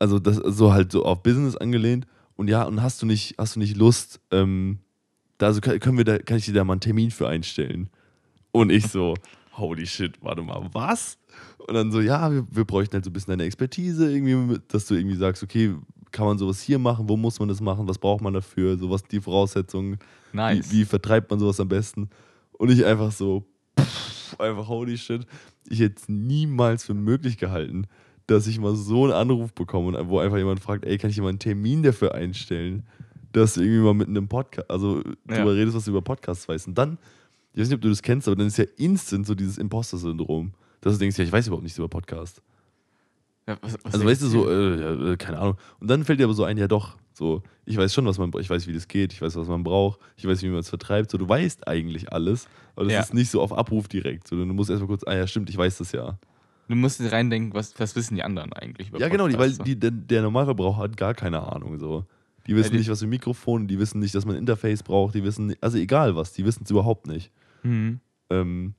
[0.01, 2.07] Also das so halt so auf Business angelehnt.
[2.35, 4.79] Und ja, und hast du nicht, hast du nicht Lust, ähm,
[5.37, 7.87] da also können wir da, kann ich dir da mal einen Termin für einstellen?
[8.51, 9.13] Und ich so,
[9.53, 11.19] holy shit, warte mal, was?
[11.67, 14.87] Und dann so, ja, wir, wir bräuchten halt so ein bisschen deine Expertise, irgendwie, dass
[14.87, 15.75] du irgendwie sagst, okay,
[16.11, 18.89] kann man sowas hier machen, wo muss man das machen, was braucht man dafür, so
[18.89, 19.99] was die Voraussetzungen,
[20.33, 20.71] Nice.
[20.71, 22.09] wie, wie vertreibt man sowas am besten?
[22.53, 23.45] Und ich einfach so,
[23.79, 25.27] pff, einfach holy shit,
[25.69, 27.85] ich hätte es niemals für möglich gehalten,
[28.31, 31.21] dass ich mal so einen Anruf bekomme, wo einfach jemand fragt, ey, kann ich dir
[31.21, 32.83] mal einen Termin dafür einstellen,
[33.33, 35.37] dass du irgendwie mal mit einem Podcast, also Ja.
[35.37, 36.67] drüber redest, was du über Podcasts weißt.
[36.67, 36.97] Und dann,
[37.53, 40.53] ich weiß nicht, ob du das kennst, aber dann ist ja instant so dieses Imposter-Syndrom,
[40.81, 42.41] dass du denkst, ja, ich weiß überhaupt nichts über Podcast.
[43.47, 45.57] Ja, was, was Also weißt du so, äh, äh, keine Ahnung.
[45.79, 48.31] Und dann fällt dir aber so ein, ja doch, so, ich weiß schon, was man,
[48.39, 50.69] ich weiß, wie das geht, ich weiß, was man braucht, ich weiß, wie man es
[50.69, 51.11] vertreibt.
[51.11, 52.99] So, du weißt eigentlich alles, aber das Ja.
[53.01, 54.27] ist nicht so auf Abruf direkt.
[54.27, 56.17] So, du musst erstmal kurz, ah ja, stimmt, ich weiß das ja.
[56.67, 59.51] Du musst dir reindenken, was, was wissen die anderen eigentlich über ja, genau, die, weil
[59.51, 61.77] die, der, der Normalverbraucher hat gar keine Ahnung.
[61.79, 62.05] So.
[62.47, 65.13] Die wissen die- nicht, was für Mikrofon, die wissen nicht, dass man ein Interface braucht,
[65.15, 67.31] die wissen, also egal was, die wissen es überhaupt nicht.
[67.63, 67.99] Mhm.
[68.29, 68.73] Ähm,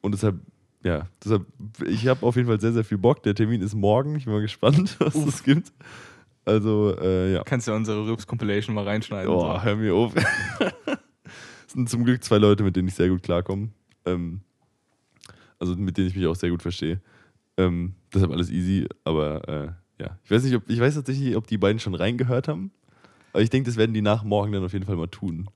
[0.00, 0.40] und deshalb,
[0.82, 1.46] ja, deshalb,
[1.86, 3.22] ich habe auf jeden Fall sehr, sehr viel Bock.
[3.22, 4.16] Der Termin ist morgen.
[4.16, 5.72] Ich bin mal gespannt, was es gibt.
[6.44, 7.42] Also, äh, ja.
[7.44, 9.30] Kannst du unsere Rübs-Compilation mal reinschneiden.
[9.30, 9.62] Oh, so.
[9.62, 10.14] hör mir auf.
[11.66, 13.70] Es sind zum Glück zwei Leute, mit denen ich sehr gut klarkomme.
[14.04, 14.40] Ähm,
[15.58, 17.00] also mit denen ich mich auch sehr gut verstehe.
[17.56, 20.18] Ähm, deshalb alles easy, aber äh, ja.
[20.24, 22.70] Ich weiß nicht, ob, ich weiß tatsächlich nicht, ob die beiden schon reingehört haben.
[23.32, 25.48] Aber ich denke, das werden die nach morgen dann auf jeden Fall mal tun.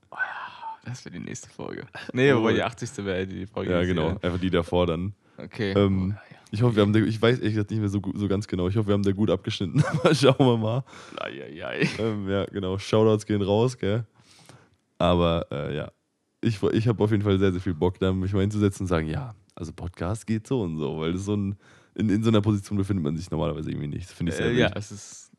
[0.83, 1.85] Das wäre die nächste Folge.
[2.13, 3.05] Nee, wobei die 80.
[3.05, 3.71] wäre die Folge.
[3.71, 4.09] Ja, genau.
[4.21, 5.13] Einfach die davor dann.
[5.37, 5.73] Okay.
[5.73, 6.17] Ähm,
[6.53, 8.67] Ich hoffe, wir haben da, ich weiß ehrlich gesagt nicht mehr so, so ganz genau.
[8.67, 9.81] Ich hoffe, wir haben da gut abgeschnitten.
[9.91, 10.83] Aber schauen wir mal.
[11.17, 11.87] Eieiei.
[11.97, 12.77] Ähm, ja, genau.
[12.77, 14.05] Shoutouts gehen raus, gell?
[14.97, 15.91] Aber äh, ja,
[16.41, 18.87] ich, ich habe auf jeden Fall sehr, sehr viel Bock, da mich mal hinzusetzen und
[18.87, 21.55] sagen, ja, also Podcast geht so und so, weil das so ein,
[21.95, 24.09] in, in so einer Position befindet man sich normalerweise irgendwie nicht.
[24.09, 25.31] Das finde ich sehr Äh, ja, es ist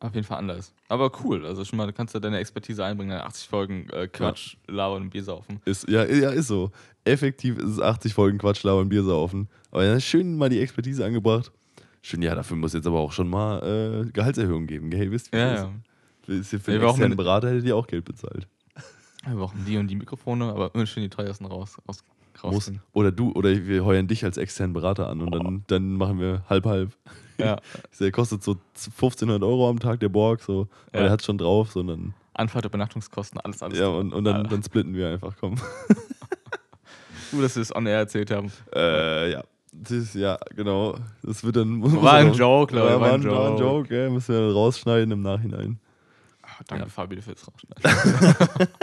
[0.00, 0.74] auf jeden Fall anders.
[0.88, 1.46] Aber cool.
[1.46, 5.02] Also schon mal, du kannst da deine Expertise einbringen, deine 80 Folgen äh, Quatsch, labern
[5.02, 5.60] und Bier saufen.
[5.64, 6.70] Ist, ja, ja, ist so.
[7.04, 9.48] Effektiv ist es 80 Folgen Quatsch, labern, Bier saufen.
[9.70, 11.50] Aber ja, schön mal die Expertise angebracht.
[12.02, 14.92] Schön, ja, dafür muss jetzt aber auch schon mal äh, Gehaltserhöhungen geben?
[14.92, 16.34] Ihr wisst, wie Ja, das ja.
[16.34, 16.50] ist.
[16.50, 18.46] Hier Für Wir einen externen Berater hättet ihr auch Geld bezahlt.
[19.26, 22.04] Wir brauchen die und die Mikrofone, aber immer schön die teuersten raus, raus,
[22.42, 22.72] Muss.
[22.92, 26.42] Oder du, oder wir heuern dich als externen Berater an und dann, dann machen wir
[26.50, 26.90] halb-halb.
[27.38, 27.56] Ja.
[28.00, 30.68] Der kostet so 1500 Euro am Tag, der Borg, so.
[30.88, 31.02] Aber Ja.
[31.04, 32.14] der hat schon drauf, sondern.
[32.34, 33.78] Anfahrt, Übernachtungskosten, alles, alles.
[33.78, 35.54] Ja, und, und dann, dann splitten wir einfach, komm.
[37.30, 38.52] Gut, dass wir es on air erzählt haben.
[38.74, 39.42] äh, ja.
[39.72, 40.96] Das ja, genau.
[41.24, 41.82] Das wird dann.
[42.00, 42.92] War ein Joke, Leute.
[42.94, 43.62] Ja, War ein ein, war ein Joke.
[43.64, 44.10] Joke, gell?
[44.10, 45.80] Müssen wir dann rausschneiden im Nachhinein.
[46.42, 46.88] Ah, danke, Ja.
[46.90, 48.68] Fabi, fürs Rausschneiden.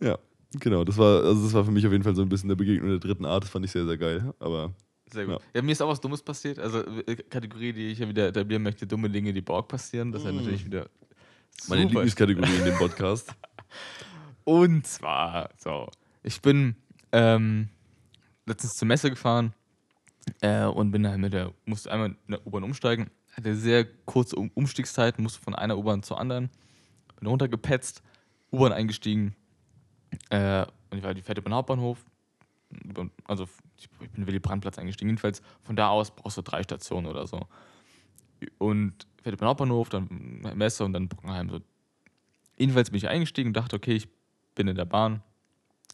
[0.00, 0.16] Ja,
[0.52, 0.84] genau.
[0.84, 2.90] Das war, also das war für mich auf jeden Fall so ein bisschen der Begegnung
[2.90, 3.44] der dritten Art.
[3.44, 4.34] Das fand ich sehr, sehr geil.
[4.38, 4.74] Aber
[5.10, 5.34] Sehr gut.
[5.34, 5.40] Ja.
[5.54, 5.62] Ja.
[5.62, 6.58] mir ist auch was Dummes passiert.
[6.58, 10.12] Also, äh, Kategorie, die ich ja wieder etablieren möchte: dumme Dinge, die Borg passieren.
[10.12, 10.88] Das ist ja natürlich wieder.
[11.68, 11.94] meine super.
[11.94, 13.34] Lieblingskategorie in dem Podcast.
[14.44, 15.90] Und zwar, so,
[16.22, 16.74] ich bin
[17.12, 17.68] ähm,
[18.46, 19.52] letztens zur Messe gefahren
[20.40, 24.36] äh, und bin dann mit der, musste einmal in der U-Bahn umsteigen, hatte sehr kurze
[24.36, 26.48] um Umstiegszeiten, musste von einer U-Bahn zur anderen,
[27.18, 28.02] bin runtergepetzt,
[28.50, 29.36] U-Bahn eingestiegen
[30.30, 32.04] äh, und ich war die fährt über den Hauptbahnhof,
[33.24, 37.26] also ich bin Willy Brandtplatz eingestiegen, jedenfalls von da aus brauchst du drei Stationen oder
[37.26, 37.46] so.
[38.58, 40.06] Und fährt über den Hauptbahnhof, dann
[40.54, 41.50] Messe und dann Brockenheim.
[41.50, 41.60] So.
[42.56, 44.08] Jedenfalls bin ich eingestiegen und dachte, okay, ich
[44.54, 45.22] bin in der Bahn.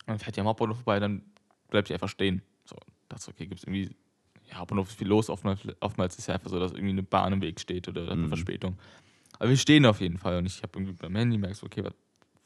[0.07, 1.23] Dann fährt die am Hauptbahnhof vorbei, dann
[1.71, 2.43] bleibe ich einfach stehen.
[2.65, 2.77] So,
[3.09, 3.95] dachte, okay, gibt es irgendwie,
[4.51, 5.31] ja, Hauptbahnhof ist viel los.
[5.31, 8.23] Oftmals, oftmals ist ja einfach so, dass irgendwie eine Bahn im Weg steht oder eine
[8.23, 8.29] Mhm.
[8.29, 8.79] Verspätung.
[9.39, 11.95] Aber wir stehen auf jeden Fall und ich habe irgendwie beim Handy merkst, okay, was,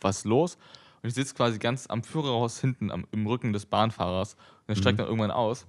[0.01, 0.59] was ist los?
[1.03, 4.77] Und ich sitze quasi ganz am Führerhaus hinten am, im Rücken des Bahnfahrers und er
[4.77, 5.03] steigt Mhm.
[5.03, 5.67] dann irgendwann aus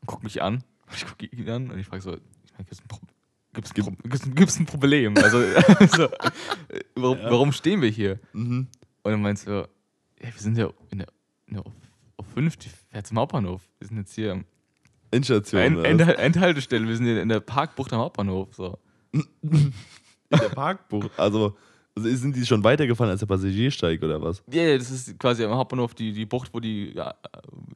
[0.00, 0.62] und guckt mich an.
[0.86, 2.98] Und ich gucke ihn an und ich frage so, ich meine, gibt es ein, Pro
[3.52, 5.16] gibt's Gib- gibt's, gibt's ein Problem?
[5.16, 5.38] Also,
[5.96, 7.30] so, äh, warum, Ja.
[7.30, 8.18] warum stehen wir hier?
[8.32, 8.68] Mhm.
[9.02, 9.68] Und dann meinst du,
[10.22, 11.08] ja, wir sind ja in der,
[11.46, 11.72] in der auf,
[12.18, 13.62] auf 5, die fährt zum Hauptbahnhof.
[13.78, 14.44] Wir sind jetzt hier
[15.10, 15.60] Endstation.
[15.60, 16.00] End, End?
[16.02, 18.54] Endhaltestelle, wir sind hier in der Parkbucht am Hauptbahnhof.
[18.54, 18.78] So.
[19.12, 19.72] in
[20.30, 21.10] der Parkbucht.
[21.18, 21.56] Also,
[21.96, 24.42] Also sind die schon weitergefahren als der Passagiersteig oder was?
[24.52, 27.14] Ja, ja, das ist quasi am Hauptbahnhof die, die Bucht, wo die, ja,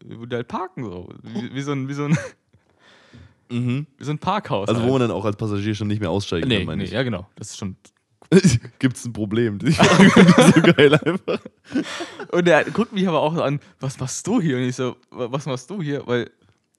[0.06, 0.84] wo die halt parken.
[0.84, 1.08] So.
[1.22, 2.16] Wie, wie, so ein, wie, so ein,
[3.50, 3.86] Mhm.
[3.98, 4.68] wie so ein Parkhaus.
[4.68, 4.92] Also wo halt.
[4.94, 6.92] man dann auch als Passagier schon nicht mehr aussteigen Nee, kann, meine nee, ich.
[6.92, 7.26] ja, genau.
[7.36, 7.76] Das ist schon.
[8.78, 9.58] Gibt es ein Problem?
[9.60, 9.82] Die so
[10.62, 11.40] geil einfach.
[12.32, 14.56] Und er guckt mich aber auch an, was machst du hier?
[14.56, 16.06] Und ich so, "Wa- was machst du hier?
[16.06, 16.30] Weil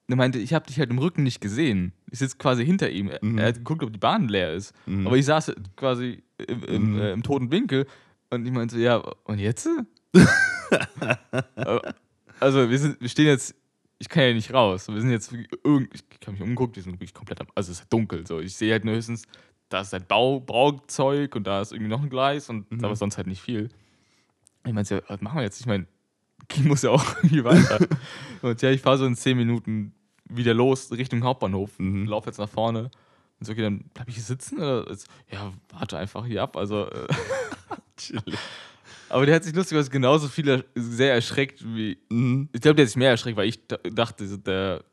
[0.08, 1.94] er meinte, ich habe dich halt im Rücken nicht gesehen.
[2.12, 3.10] Ich sitze quasi hinter ihm.
[3.10, 3.38] Er- Mhm.
[3.38, 4.74] Er hat geguckt, ob die Bahn leer ist.
[4.88, 5.06] Mhm.
[5.06, 7.00] Aber ich saß quasi im, im, Mhm.
[7.00, 7.86] äh, im toten Winkel
[8.30, 9.68] und ich meinte so, ja, und jetzt?
[12.40, 13.56] Also wir, sind, wir stehen jetzt,
[13.98, 14.88] ich kann ja nicht raus.
[14.90, 17.92] Wir sind jetzt, ich habe mich umgeguckt, wir sind wirklich komplett, am, also es ist
[17.94, 18.28] dunkel.
[18.28, 18.40] So.
[18.42, 19.24] Ich sehe halt nur höchstens,
[19.70, 22.84] da ist halt Bau, Bauzeug und da ist irgendwie noch ein Gleis und Mhm.
[22.84, 23.70] aber sonst halt nicht viel.
[24.66, 25.60] Ich meinte, ja, was machen wir jetzt?
[25.62, 25.86] Ich meine,
[26.54, 27.80] ich muss ja auch irgendwie weiter.
[28.42, 29.94] und ja, ich fahre so in 10 Minuten
[30.30, 32.06] wieder los Richtung Hauptbahnhof, Mhm.
[32.08, 32.92] laufe jetzt nach vorne.
[33.40, 34.58] Und so, okay, dann bleib ich hier sitzen?
[34.60, 34.86] Oder?
[35.32, 36.56] Ja, warte einfach hier ab.
[36.58, 37.08] Also, äh,
[39.10, 41.98] aber der hat sich lustigerweise genauso viel sehr erschreckt wie.
[42.10, 42.50] Mhm.
[42.54, 44.84] Ich glaube, der hat sich mehr erschreckt, weil ich da- dachte, der.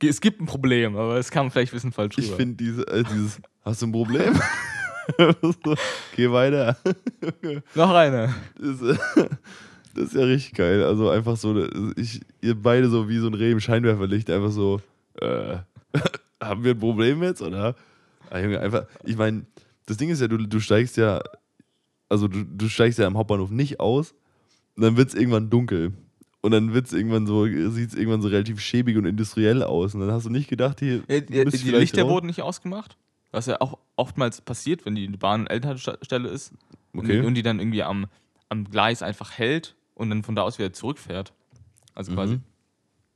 [0.00, 2.36] Es gibt ein Problem, aber es kam vielleicht ein bisschen falsch Ich rüber.
[2.36, 4.40] finde diese, äh, dieses, hast du ein Problem?
[5.42, 5.74] so,
[6.16, 6.76] geh weiter.
[7.74, 8.32] Noch einer.
[8.56, 8.96] Das, äh,
[9.96, 10.84] das ist ja richtig geil.
[10.84, 11.66] Also einfach so,
[11.96, 14.80] ich, ihr beide so wie so ein Reh im Scheinwerferlicht, einfach so,
[15.20, 15.56] äh,
[16.42, 17.74] haben wir ein Problem jetzt, oder?
[18.30, 19.46] Ah, Junge, einfach, ich meine,
[19.86, 21.20] das Ding ist ja, du, du steigst ja,
[22.08, 24.14] also du, du steigst ja am Hauptbahnhof nicht aus
[24.76, 25.92] und dann wird es irgendwann dunkel.
[26.44, 29.94] Und dann wird's irgendwann so, sieht es irgendwann so relativ schäbig und industriell aus.
[29.94, 31.02] Und dann hast du nicht gedacht, hier.
[31.08, 32.10] Ja, die, müsst die Lichter raus.
[32.10, 32.96] wurden nicht ausgemacht.
[33.30, 36.52] Was ja auch oftmals passiert, wenn die Bahn Endhaltestelle ist.
[36.94, 37.20] Okay.
[37.20, 38.06] Und, und die dann irgendwie am,
[38.48, 41.32] am Gleis einfach hält und dann von da aus wieder zurückfährt.
[41.94, 42.16] Also Mhm.
[42.16, 42.40] quasi.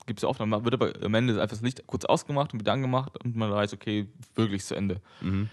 [0.06, 2.72] Gibt es oft, dann wird aber am Ende einfach das Licht kurz ausgemacht und wieder
[2.72, 5.00] angemacht und man weiß, okay, wirklich zu Ende.
[5.20, 5.48] Mhm.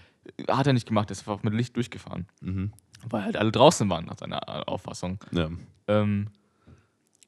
[0.48, 2.26] Hat er nicht gemacht, er ist einfach mit Licht durchgefahren.
[2.40, 2.72] Mhm.
[3.08, 5.18] Weil halt alle draußen waren, nach seiner Auffassung.
[5.32, 5.50] Ja.
[5.88, 6.28] Ähm,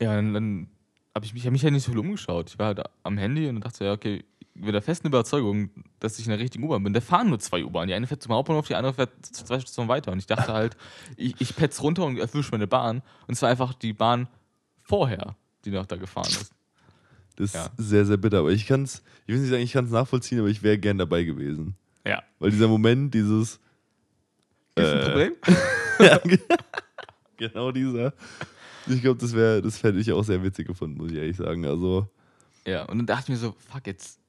[0.01, 0.69] ja, dann, dann
[1.15, 2.51] habe ich mich, hab mich ja nicht so viel umgeschaut.
[2.51, 4.25] Ich war halt am Handy und dachte, ja, okay,
[4.55, 5.71] mit der festen Überzeugung,
[6.01, 6.93] dass ich in der richtigen U-Bahn bin.
[6.93, 7.89] Da fahren nur zwei U-Bahnen.
[7.89, 10.13] Die eine fährt zum Hauptbahnhof, die andere fährt zwei Stationen weiter.
[10.13, 10.77] Und ich dachte halt,
[11.17, 13.03] ich, ich petz runter und erwische meine Bahn.
[13.27, 14.29] Und es war einfach die Bahn
[14.83, 16.53] vorher, die noch da gefahren ist.
[17.37, 17.67] Das Ja.
[17.67, 18.39] ist sehr, sehr bitter.
[18.41, 20.79] Aber ich kann es, ich will nicht sagen, ich kann es nachvollziehen, aber ich wäre
[20.79, 21.75] gern dabei gewesen.
[22.07, 22.23] Ja.
[22.39, 23.61] Weil dieser Moment, dieses.
[24.75, 25.33] Ist ein Äh, Problem?
[26.01, 26.39] ja, ge-
[27.37, 28.13] genau dieser.
[28.87, 31.65] Ich glaube, das wäre, das hätte ich auch sehr witzig gefunden, muss ich ehrlich sagen.
[31.67, 32.09] Also,
[32.67, 34.21] Ja, und dann dachte ich mir so, fuck, jetzt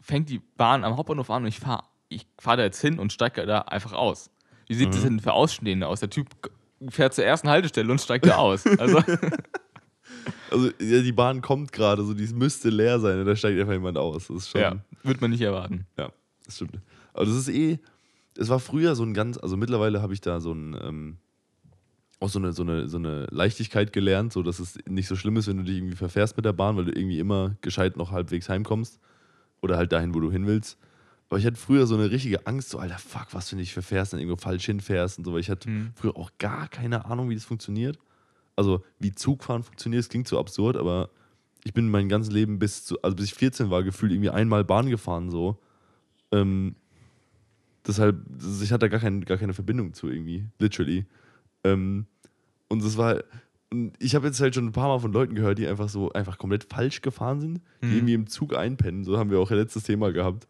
[0.00, 3.12] fängt die Bahn am Hauptbahnhof an und ich fahre ich fahr da jetzt hin und
[3.12, 4.30] steige da einfach aus.
[4.68, 5.98] Wie sieht das denn für Außenstehende aus?
[6.00, 6.28] Der Typ
[6.88, 8.64] fährt zur ersten Haltestelle und steigt da aus.
[8.78, 9.02] Also,
[10.50, 13.72] also ja, die Bahn kommt gerade, so die müsste leer sein und da steigt einfach
[13.72, 14.28] jemand aus.
[14.28, 14.60] Das ist schon.
[14.60, 15.86] ja, wird man nicht erwarten.
[15.98, 16.10] Ja,
[16.44, 16.78] das stimmt.
[17.14, 17.78] Aber das ist eh,
[18.38, 21.16] es war früher so ein ganz, also mittlerweile habe ich da so ein, ähm,
[22.20, 25.36] auch so eine, so, eine, so eine Leichtigkeit gelernt, so dass es nicht so schlimm
[25.36, 28.10] ist, wenn du dich irgendwie verfährst mit der Bahn, weil du irgendwie immer gescheit noch
[28.10, 28.98] halbwegs heimkommst
[29.60, 30.78] oder halt dahin, wo du hin willst.
[31.28, 33.72] Aber ich hatte früher so eine richtige Angst, so, Alter, fuck, was, wenn du dich
[33.72, 35.90] verfährst und irgendwo falsch hinfährst und so, weil ich hatte Mhm.
[35.94, 37.98] früher auch gar keine Ahnung, wie das funktioniert.
[38.56, 41.10] Also, wie Zugfahren funktioniert, das klingt so absurd, aber
[41.64, 44.64] ich bin mein ganzes Leben bis zu, also bis ich 14 war, gefühlt irgendwie einmal
[44.64, 45.58] Bahn gefahren, so.
[46.32, 46.74] Ähm,
[47.86, 51.06] deshalb, das- ich hatte da gar, kein, gar keine Verbindung zu irgendwie, literally.
[51.64, 52.06] Ähm,
[52.68, 53.22] und das war,
[53.70, 56.12] und ich habe jetzt halt schon ein paar Mal von Leuten gehört, die einfach so
[56.12, 57.92] einfach komplett falsch gefahren sind, die Mhm.
[57.94, 59.04] irgendwie im Zug einpennen.
[59.04, 60.46] So haben wir auch letztes Thema gehabt.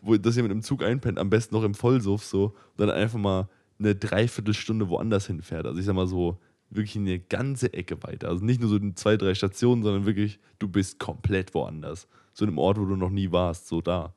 [0.00, 3.18] Wo, dass jemand im Zug einpennt, am besten noch im Vollsuff so, und dann einfach
[3.18, 5.66] mal eine Dreiviertelstunde woanders hinfährt.
[5.66, 6.38] Also ich sag mal so,
[6.74, 8.28] wirklich eine ganze Ecke weiter.
[8.28, 12.08] Also nicht nur so in zwei, drei Stationen, sondern wirklich, du bist komplett woanders.
[12.32, 14.14] So in einem Ort, wo du noch nie warst, so da.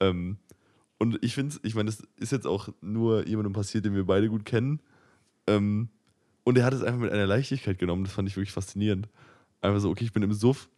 [0.00, 0.38] Ähm,
[0.98, 4.28] und ich finde ich meine, das ist jetzt auch nur jemandem passiert, den wir beide
[4.28, 4.80] gut kennen.
[5.46, 5.88] Ähm,
[6.44, 9.08] und er hat es einfach mit einer Leichtigkeit genommen, das fand ich wirklich faszinierend.
[9.60, 10.68] Einfach so, okay, ich bin im Suff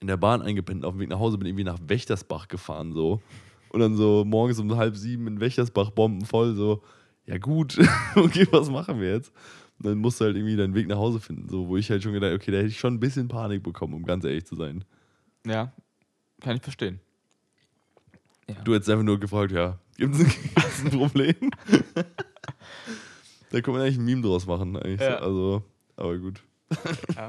[0.00, 3.20] in der Bahn eingepennt, auf dem Weg nach Hause bin irgendwie nach Wächtersbach gefahren, so.
[3.70, 6.82] Und dann so morgens um halb sieben in Wächtersbach bombenvoll, so,
[7.26, 7.78] ja gut,
[8.16, 9.32] okay, was machen wir jetzt?
[9.82, 12.04] Und dann musst du halt irgendwie deinen Weg nach Hause finden, so, wo ich halt
[12.04, 14.54] schon gedacht, okay, da hätte ich schon ein bisschen Panik bekommen, um ganz ehrlich zu
[14.54, 14.84] sein.
[15.44, 15.72] Ja,
[16.40, 17.00] kann ich verstehen.
[18.48, 18.54] Ja.
[18.62, 20.20] Du hättest einfach nur gefragt, ja, gibt es
[20.84, 21.34] ein, Problem?
[23.50, 25.00] da kann man eigentlich ein Meme draus machen, eigentlich.
[25.00, 25.18] Ja.
[25.18, 25.24] So.
[25.24, 25.64] Also,
[25.96, 26.42] aber gut.
[27.16, 27.28] Ja.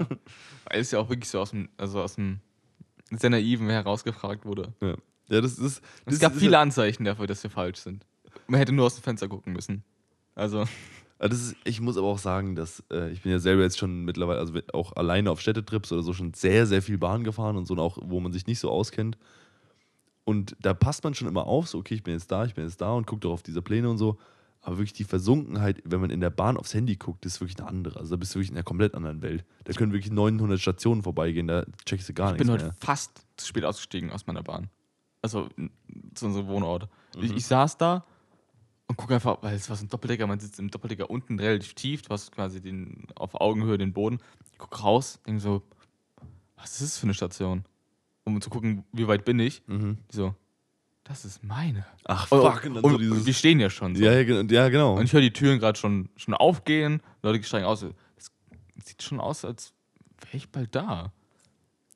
[0.66, 2.40] Weil es ja auch wirklich so aus dem, also aus dem
[3.10, 4.74] sehr naiven herausgefragt wurde.
[4.80, 4.96] Ja,
[5.30, 5.82] ja das ist.
[6.06, 8.06] Das es gab ist viele Anzeichen dafür, dass wir falsch sind.
[8.48, 9.84] Man hätte nur aus dem Fenster gucken müssen.
[10.36, 10.66] Also,
[11.32, 14.40] ist, ich muss aber auch sagen, dass äh, ich bin ja selber jetzt schon mittlerweile,
[14.40, 17.74] also auch alleine auf Städtetrips oder so schon sehr, sehr viel Bahn gefahren und so,
[17.76, 19.18] und auch wo man sich nicht so auskennt.
[20.26, 22.64] Und da passt man schon immer auf, so, okay, ich bin jetzt da, ich bin
[22.66, 24.18] jetzt da und guckt auch auf diese Pläne und so.
[24.62, 27.68] Aber wirklich die Versunkenheit, wenn man in der Bahn aufs Handy guckt, ist wirklich eine
[27.68, 28.00] andere.
[28.00, 29.44] Also da bist du wirklich in einer komplett anderen Welt.
[29.66, 32.76] Da können wirklich 900 Stationen vorbeigehen, da checkst du gar Ich bin nichts heute mehr.
[32.80, 34.70] fast zu spät ausgestiegen aus meiner Bahn.
[35.22, 35.50] Also
[36.14, 36.88] zu unserem Wohnort.
[37.22, 37.38] Ich, Mhm.
[37.38, 38.06] ich saß da
[38.94, 41.74] und gucke einfach, weil es war so ein Doppeldecker, man sitzt im Doppeldecker unten relativ
[41.74, 44.20] tief, du hast quasi den, auf Augenhöhe den Boden.
[44.52, 45.64] Ich gucke raus, denke so,
[46.58, 47.66] was ist das für eine Station?
[48.24, 49.64] Um zu gucken, wie weit bin ich.
[49.68, 49.98] Mhm.
[50.12, 50.36] So,
[51.04, 51.86] das ist meine.
[52.06, 52.66] Ach, Und, fuck.
[52.66, 53.96] Und dann und, so dieses, wir stehen ja schon.
[53.96, 54.04] So.
[54.04, 54.96] ja, ja, gen- ja, genau.
[54.96, 57.82] Und ich höre die Türen gerade schon, schon aufgehen, Leute steigen aus.
[58.16, 58.32] Es
[58.86, 59.74] sieht schon aus, als
[60.22, 61.12] wäre ich bald da.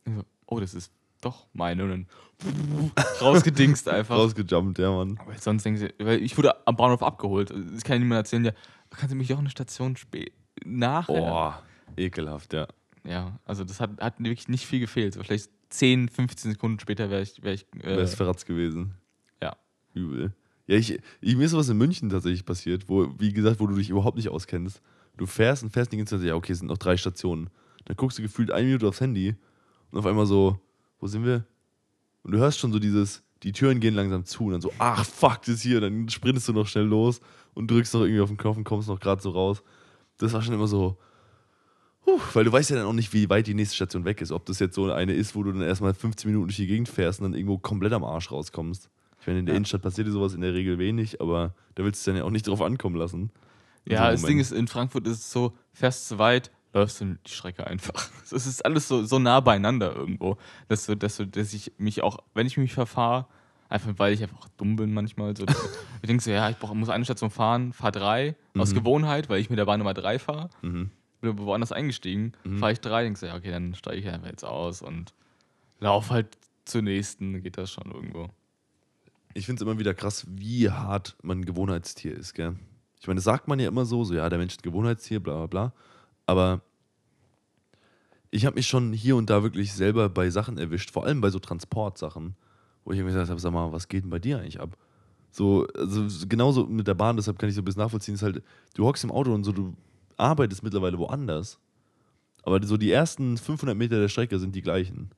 [0.06, 0.92] So, oh, das ist
[1.28, 1.84] doch meine.
[1.84, 2.08] Und dann
[3.22, 4.16] rausgedingst einfach.
[4.16, 5.20] Rausgejumpt, ja, Mann.
[5.26, 7.52] Weil sonst denken sie, weil ich wurde am Bahnhof abgeholt.
[7.52, 8.52] Es kann ja niemand erzählen, ja,
[8.90, 10.34] kannst du mich auch eine Station spät
[10.66, 11.14] nachher?
[11.14, 11.64] Boah,
[11.96, 12.68] ekelhaft, ja.
[13.04, 15.14] Ja, also das hat, hat wirklich nicht viel gefehlt.
[15.14, 18.96] So vielleicht 10, 15 Sekunden später wäre ich, wär ich äh, Wäre es verratzt gewesen.
[19.42, 19.56] ja.
[19.94, 20.34] Übel.
[20.68, 23.76] Ja, ich, ich, mir ist sowas in München tatsächlich passiert, wo, wie gesagt, wo du
[23.76, 24.82] dich überhaupt nicht auskennst.
[25.16, 27.50] Du fährst und fährst die ganze Zeit, ja, okay, es sind noch drei Stationen.
[27.86, 29.36] Dann guckst du gefühlt eine Minute aufs Handy
[29.92, 30.60] und auf einmal so,
[31.00, 31.46] wo sind wir?
[32.24, 35.06] Und du hörst schon so dieses, die Türen gehen langsam zu und dann so, ach
[35.06, 35.80] fuck, das hier.
[35.82, 37.20] Dann sprintest du noch schnell los
[37.54, 39.64] und drückst noch irgendwie auf den Knopf und kommst noch gerade so raus.
[40.18, 40.98] Das war schon immer so,
[42.06, 44.32] huh, weil du weißt ja dann auch nicht, wie weit die nächste Station weg ist.
[44.32, 46.90] Ob das jetzt so eine ist, wo du dann erstmal 15 Minuten durch die Gegend
[46.90, 48.90] fährst und dann irgendwo komplett am Arsch rauskommst.
[49.22, 49.58] Ich meine, in der Ja.
[49.58, 52.24] Innenstadt passiert dir sowas in der Regel wenig, aber da willst du es dann ja
[52.24, 53.32] auch nicht drauf ankommen lassen.
[53.86, 57.02] Ja, so einem das Ding ist, in Frankfurt ist es so, fährst zu weit, läufst
[57.02, 58.10] du die Strecke einfach.
[58.32, 60.38] Es ist alles so, so nah beieinander irgendwo,
[60.68, 63.26] dass, du, dass, du, dass ich mich auch, wenn ich mich verfahre,
[63.70, 65.46] einfach weil ich einfach dumm bin manchmal, so,
[66.02, 69.40] ich denke so, ja, ich brauch, muss eine Station fahren, fahr drei, aus Gewohnheit, weil
[69.40, 70.92] ich mit der Bahn Nummer drei fahre, Mhm.
[71.22, 74.44] bin woanders eingestiegen, fahre ich drei, denke so, ja, okay, dann steige ich einfach jetzt
[74.44, 75.14] aus und
[75.80, 78.28] lauf halt zur nächsten, dann geht das schon irgendwo.
[79.34, 82.56] Ich finde es immer wieder krass, wie hart man ein Gewohnheitstier ist, gell?
[83.00, 85.20] Ich meine, das sagt man ja immer so, so, ja, der Mensch ist ein Gewohnheitstier,
[85.22, 85.74] bla bla bla.
[86.28, 86.62] Aber
[88.30, 91.32] ich habe mich schon hier und da wirklich selber bei Sachen erwischt, vor allem bei
[91.32, 92.36] so Transportsachen,
[92.86, 94.78] wo ich mir gesagt habe, sag mal, was geht denn bei dir eigentlich ab?
[95.32, 98.44] So, also genauso mit der Bahn, deshalb kann ich so ein bisschen nachvollziehen, ist halt,
[98.76, 99.76] du hockst im Auto und so, du
[100.18, 101.60] arbeitest mittlerweile woanders.
[102.44, 105.12] Aber so die ersten 500 Meter der Strecke sind die gleichen.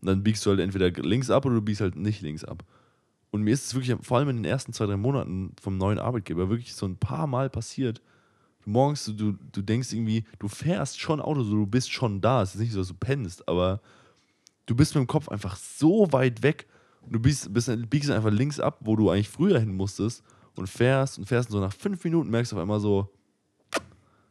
[0.00, 2.64] Und dann biegst du halt entweder links ab oder du biegst halt nicht links ab.
[3.30, 5.98] Und mir ist es wirklich, vor allem in den ersten zwei, drei Monaten vom neuen
[5.98, 8.00] Arbeitgeber, wirklich so ein paar Mal passiert.
[8.66, 12.42] Morgens, du, du, denkst irgendwie, du fährst schon Auto, so, du bist schon da.
[12.42, 13.80] Es ist nicht so, dass du pennst, aber
[14.66, 16.66] du bist mit dem Kopf einfach so weit weg.
[17.02, 20.22] Und du biegst, bist, biegst einfach links ab, wo du eigentlich früher hin musstest
[20.56, 23.10] und fährst und fährst und so nach fünf Minuten merkst du auf einmal so,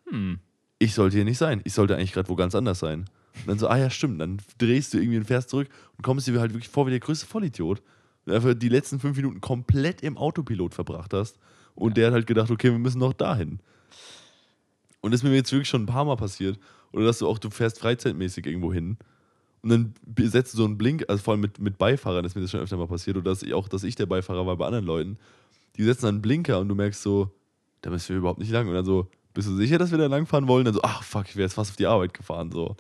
[0.10, 0.40] Hm.
[0.80, 1.62] ich sollte hier nicht sein.
[1.64, 3.06] Ich sollte eigentlich gerade wo ganz anders sein.
[3.36, 4.22] Und dann so, ah ja, stimmt.
[4.22, 7.00] Dann drehst du irgendwie und fährst zurück und kommst dir halt wirklich vor wie der
[7.00, 7.82] größte Vollidiot.
[8.26, 11.40] Und einfach die letzten fünf Minuten komplett im Autopilot verbracht hast.
[11.76, 13.60] Und der hat halt gedacht, okay, wir müssen noch dahin.
[15.04, 16.58] Und das ist mir jetzt wirklich schon ein paar Mal passiert.
[16.94, 18.98] Oder dass du auch, du fährst freizeitmäßig irgendwo hin.
[19.62, 22.42] Und dann setzt du so einen Blink, also vor allem mit, mit Beifahrern ist mir
[22.42, 23.18] das schon öfter mal passiert.
[23.18, 25.18] Oder dass ich auch, dass ich der Beifahrer war bei anderen Leuten.
[25.76, 27.30] Die setzen dann einen Blinker und du merkst so,
[27.82, 28.68] da müssen wir überhaupt nicht lang.
[28.68, 30.66] Und dann so, bist du sicher, dass wir da langfahren wollen?
[30.66, 32.52] Dann so, ach fuck, ich wäre jetzt fast auf die Arbeit gefahren.
[32.52, 32.76] So.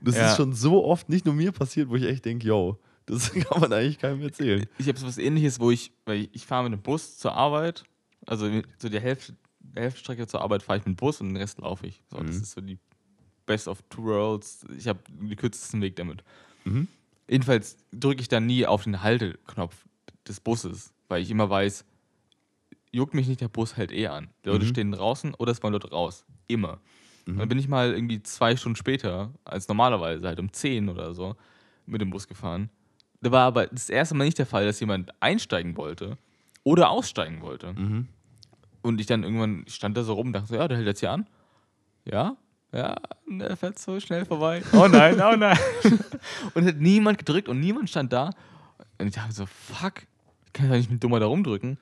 [0.00, 0.30] Das Ja.
[0.30, 3.60] ist schon so oft nicht nur mir passiert, wo ich echt denke, yo, das kann
[3.60, 4.66] man eigentlich keinem erzählen.
[4.78, 7.32] Ich habe so was ähnliches, wo ich, weil ich, ich fahre mit dem Bus zur
[7.34, 7.84] Arbeit,
[8.26, 8.48] also
[8.78, 9.34] so die Hälfte,
[9.74, 12.02] Hälfte zur Arbeit fahre ich mit dem Bus und den Rest laufe ich.
[12.10, 12.42] So, Das Mhm.
[12.42, 12.78] ist so die
[13.46, 14.64] Best of Two Worlds.
[14.76, 16.22] Ich habe den kürzesten Weg damit.
[16.64, 16.88] Mhm.
[17.28, 19.84] Jedenfalls drücke ich dann nie auf den Halteknopf
[20.28, 21.84] des Busses, weil ich immer weiß,
[22.92, 24.28] juckt mich nicht, der Bus hält eh an.
[24.44, 24.68] Die Leute Mhm.
[24.68, 26.24] stehen draußen oder es wollen Leute raus.
[26.46, 26.80] Immer.
[27.26, 27.38] Mhm.
[27.38, 31.36] Dann bin ich mal irgendwie zwei Stunden später, als normalerweise, halt um 10 oder so,
[31.86, 32.68] mit dem Bus gefahren.
[33.22, 36.18] Da war aber das erste Mal nicht der Fall, dass jemand einsteigen wollte
[36.64, 37.72] oder aussteigen wollte.
[37.72, 38.08] Mhm.
[38.82, 41.00] Und ich dann irgendwann stand da so rum und dachte so, ja, der hält jetzt
[41.00, 41.26] hier an.
[42.04, 42.36] Ja,
[42.72, 42.96] ja,
[43.28, 44.62] der fährt so schnell vorbei.
[44.72, 45.58] Oh nein, oh nein.
[46.54, 48.30] und hat niemand gedrückt und niemand stand da.
[48.98, 50.02] Und ich dachte so, fuck,
[50.46, 51.78] ich kann ja nicht mit dummer da rumdrücken.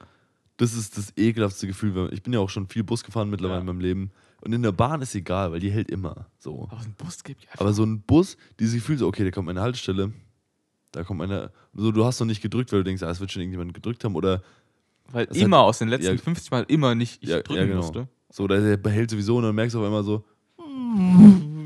[0.56, 2.10] Das ist das ekelhaftste Gefühl.
[2.12, 3.60] Ich bin ja auch schon viel Bus gefahren mittlerweile Ja.
[3.60, 4.10] in meinem Leben.
[4.42, 6.26] Und in der Bahn ist egal, weil die hält immer.
[6.38, 6.68] So.
[6.70, 7.50] Aber so ein Bus gibt ja.
[7.58, 10.12] Aber so ein Bus, dieses Gefühl, so, okay, da kommt eine Haltestelle,
[10.92, 11.50] da kommt eine.
[11.72, 14.02] So, du hast noch nicht gedrückt, weil du denkst, ah, es wird schon irgendjemand gedrückt
[14.04, 14.16] haben.
[14.16, 14.42] Oder
[15.12, 16.22] weil das immer hat- aus den letzten ja.
[16.22, 17.76] 50 Mal immer nicht ich Ja, drücken ja, genau.
[17.78, 18.08] musste.
[18.30, 20.24] so, der behält sowieso und dann merkst du auf einmal so,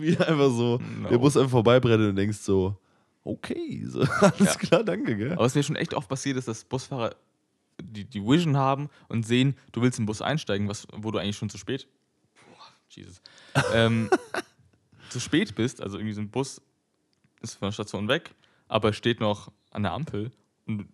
[0.00, 1.08] wie einfach so, No.
[1.08, 2.76] der Bus einfach vorbeibrennt und denkst so,
[3.24, 5.32] okay, so, alles klar, danke, gell?
[5.32, 7.14] Aber was mir schon echt oft passiert ist, dass Busfahrer
[7.82, 11.36] die, die Vision haben und sehen, du willst im Bus einsteigen, was, wo du eigentlich
[11.36, 11.88] schon zu spät,
[12.34, 13.20] Boah, Jesus,
[13.72, 14.08] ähm,
[15.10, 15.80] zu spät bist.
[15.82, 16.60] Also irgendwie so ein Bus
[17.40, 18.34] ist von der Station weg,
[18.68, 20.30] aber steht noch an der Ampel.
[20.66, 20.86] Und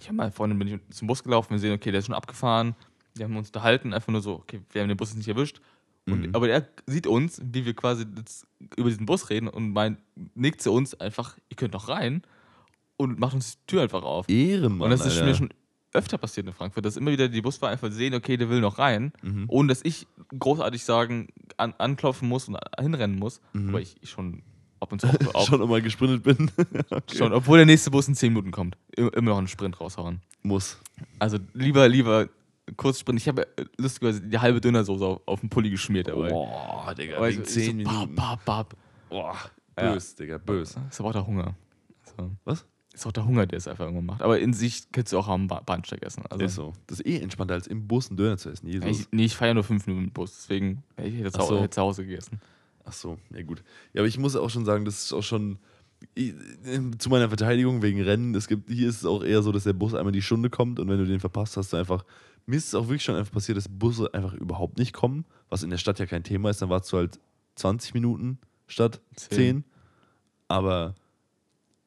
[0.00, 2.14] ich habe mal vorhin bin ich zum Bus gelaufen, wir sehen, okay, der ist schon
[2.14, 2.74] abgefahren.
[3.14, 5.60] Wir haben uns unterhalten, einfach nur so, okay, wir haben den Bus nicht erwischt.
[6.06, 6.34] Und, Mhm.
[6.34, 9.98] Aber er sieht uns, wie wir quasi jetzt über diesen Bus reden und meint,
[10.34, 12.22] nickt zu uns einfach, ihr könnt noch rein
[12.96, 14.28] und macht uns die Tür einfach auf.
[14.28, 15.26] Ehrenmann, und das ist Alter.
[15.26, 15.50] mir schon
[15.92, 18.78] öfter passiert in Frankfurt, dass immer wieder die Busfahrer einfach sehen, okay, der will noch
[18.78, 19.44] rein, Mhm.
[19.48, 21.28] ohne dass ich großartig sagen,
[21.58, 23.40] an, anklopfen muss und hinrennen muss.
[23.52, 23.68] Mhm.
[23.68, 24.42] Aber ich, ich schon
[24.82, 26.50] ab und zu auch, auch schon immer gesprintet bin.
[26.90, 27.16] okay.
[27.16, 30.20] schon, obwohl der nächste Bus in 10 Minuten kommt, immer noch einen Sprint raushauen.
[30.42, 30.78] Muss.
[31.18, 32.28] Also lieber, lieber
[32.76, 33.18] Kurzsprint.
[33.20, 36.28] Ich habe äh, lustigerweise die halbe Dönersoße auf, auf den Pulli geschmiert dabei.
[36.28, 38.14] Boah, Digga, Aber wegen ich- 10 ich so, Minuten.
[38.14, 38.76] Bap, bap, bap.
[39.08, 39.36] Boah,
[39.78, 39.92] Ja.
[39.92, 40.76] bös, Digga, bös.
[40.90, 41.54] Ist aber auch der Hunger.
[42.16, 42.30] So.
[42.44, 42.66] Was?
[42.94, 44.22] Ist auch der Hunger, der es einfach irgendwann macht.
[44.22, 46.24] Aber in sich könntest du auch am ba Bahnsteig essen.
[46.28, 46.72] Also, ist so.
[46.86, 48.66] Das ist eh entspannter, als im Bus einen Döner zu essen.
[48.68, 48.86] Jesus.
[48.90, 51.44] ich, nee, ich fahre ja nur fünf Minuten dem Bus, deswegen hätte ich jetzt Ach
[51.44, 51.66] so.
[51.66, 52.38] zu Hause gegessen.
[52.84, 53.62] Ach so, ja gut.
[53.92, 55.58] Ja, aber ich muss auch schon sagen, das ist auch schon
[56.14, 56.34] ich-
[56.98, 58.34] zu meiner Verteidigung wegen Rennen.
[58.34, 60.80] Es gibt, hier ist es auch eher so, dass der Bus einmal die Stunde kommt
[60.80, 62.04] und wenn du den verpasst, hast du einfach.
[62.44, 65.62] Mir ist es auch wirklich schon einfach passiert, dass Busse einfach überhaupt nicht kommen, was
[65.62, 66.60] in der Stadt ja kein Thema ist.
[66.60, 67.20] Dann warst du halt
[67.54, 69.62] 20 Minuten statt Zehn.
[69.62, 69.64] 10.
[70.48, 70.96] Aber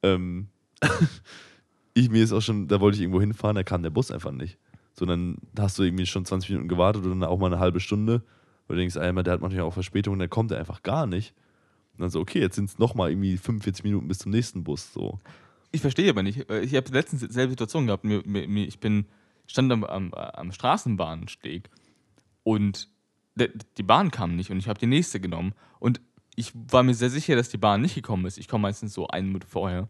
[0.01, 0.47] ähm,
[1.93, 4.31] ich mir ist auch schon, da wollte ich irgendwo hinfahren, da kam der Bus einfach
[4.31, 4.57] nicht.
[4.97, 8.23] Sondern hast du irgendwie schon 20 Minuten gewartet oder dann auch mal eine halbe Stunde.
[8.67, 11.33] Weil du denkst, einmal, der hat manchmal auch Verspätung, dann kommt er einfach gar nicht.
[11.93, 14.91] Und dann so, okay, jetzt sind es nochmal irgendwie 45 Minuten bis zum nächsten Bus.
[14.93, 15.19] So.
[15.71, 16.49] Ich verstehe aber nicht.
[16.49, 18.05] äh, Ich habe letztens dieselbe Situation gehabt.
[18.05, 19.05] Ich bin,
[19.47, 21.69] stand am, am, am Straßenbahnsteg
[22.43, 22.89] und
[23.77, 25.53] die Bahn kam nicht und ich habe die nächste genommen.
[25.79, 25.99] Und
[26.35, 28.37] ich war mir sehr sicher, dass die Bahn nicht gekommen ist.
[28.37, 29.89] Ich komme meistens so eine Minute vorher.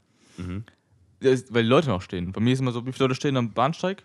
[1.21, 2.31] Das ist, weil die Leute noch stehen.
[2.31, 4.03] Bei mir ist immer so, wie viele Leute stehen am Bahnsteig?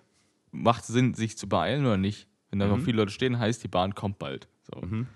[0.52, 2.28] Macht Sinn, sich zu beeilen oder nicht?
[2.50, 2.82] Wenn da noch Mhm.
[2.84, 4.48] viele Leute stehen, heißt, die Bahn kommt bald.
[4.72, 4.80] So.
[4.86, 5.06] Mhm.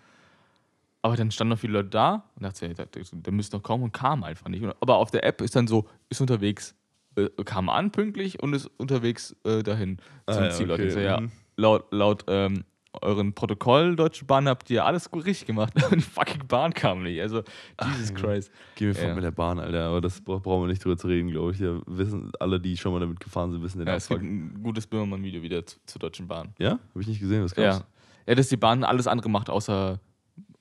[1.03, 3.85] Aber dann standen noch viele Leute da und dachte, ja, der, der müsste noch kommen
[3.85, 4.65] und kam einfach nicht.
[4.81, 6.75] Aber auf der App ist dann so, ist unterwegs,
[7.17, 11.21] äh, kam an pünktlich und ist unterwegs äh, dahin zum Ah, ja, okay, so, ja,
[11.21, 11.31] mhm.
[11.57, 12.65] laut, laut ähm,
[13.03, 15.75] euren Protokoll Deutsche Bahn habt ihr alles gut richtig gemacht.
[15.95, 17.21] Die fucking Bahn kam nicht.
[17.21, 17.43] Also,
[17.83, 18.21] Jesus Junge.
[18.23, 18.53] Christ.
[18.77, 19.15] Geh mir fort Ja.
[19.15, 19.89] mit der Bahn, Alter.
[19.89, 21.59] Aber das bra- brauchen wir nicht drüber zu reden, glaube ich.
[21.59, 24.63] Ja, wissen, alle, die schon mal damit gefahren sind, wissen den Ja, es gibt ein
[24.63, 26.55] gutes Böhmermann-Video wieder zu, zur Deutschen Bahn.
[26.59, 26.71] Ja?
[26.91, 27.79] Habe ich nicht gesehen, was gab's?
[27.81, 27.85] ja,
[28.27, 30.01] dass die Bahn alles andere macht, außer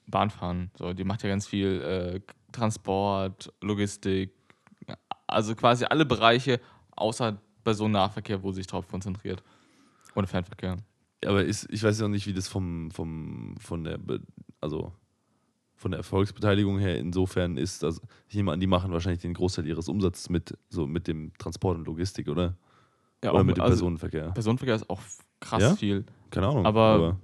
[0.08, 0.72] Bahnfahren.
[0.78, 2.20] So, die macht ja ganz viel äh,
[2.52, 4.32] Transport, Logistik,
[5.28, 6.60] also quasi alle Bereiche
[6.96, 9.42] außer Personennahverkehr, wo sie sich drauf konzentriert.
[10.16, 10.78] Oder Fernverkehr.
[11.26, 13.98] Aber ist, ich weiß ja auch nicht, wie das vom, vom, von der,
[14.60, 14.92] also
[15.76, 17.84] von der Erfolgsbeteiligung her insofern ist.
[17.84, 21.32] Also ich nehme an, die machen wahrscheinlich den Großteil ihres Umsatzes mit, so mit dem
[21.38, 22.56] Transport und Logistik, oder?
[23.24, 24.32] Ja, oder mit dem also Personenverkehr.
[24.32, 25.02] Personenverkehr ist auch
[25.40, 25.76] krass Ja?
[25.76, 26.06] viel.
[26.30, 26.66] Keine Ahnung.
[26.66, 27.18] aber-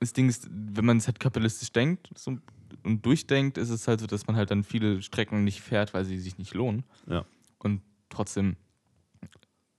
[0.00, 2.36] Das Ding ist, wenn man es halt kapitalistisch denkt so,
[2.84, 6.04] und durchdenkt, ist es halt so, dass man halt dann viele Strecken nicht fährt, weil
[6.04, 6.84] sie sich nicht lohnen.
[7.08, 7.24] Ja.
[7.58, 8.56] Und trotzdem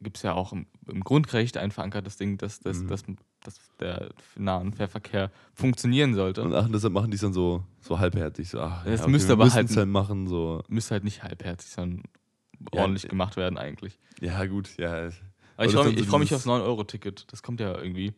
[0.02, 2.88] gibt es ja auch im, im Grundrecht ein verankertes Ding, dass, dass, Mhm.
[2.88, 3.04] dass,
[3.44, 6.42] dass der Nah- und Fährverkehr funktionieren sollte.
[6.42, 8.50] und ach, deshalb machen die es dann so, so halbherzig.
[8.50, 10.28] So, ach, Das ja, müsste wir aber halt halt machen.
[10.28, 10.64] So.
[10.70, 12.04] Müsste halt nicht halbherzig, sondern
[12.74, 14.00] Ja, ordentlich äh, gemacht werden eigentlich.
[14.22, 15.10] Ja, gut, ja.
[15.56, 17.32] Aber ich das freue mich, so ich freu mich aufs 9-Euro-Ticket.
[17.32, 18.14] Das kommt ja irgendwie.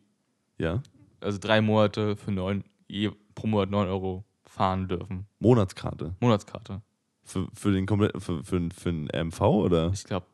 [0.60, 0.82] Ja.
[1.22, 5.28] Also drei Monate für neun, je pro Monat 9 Euro fahren dürfen.
[5.40, 6.16] Monatskarte.
[6.20, 6.82] Monatskarte.
[7.24, 9.92] Für, für den kompletten, für, für, für den MV oder?
[9.94, 10.26] Ich glaube,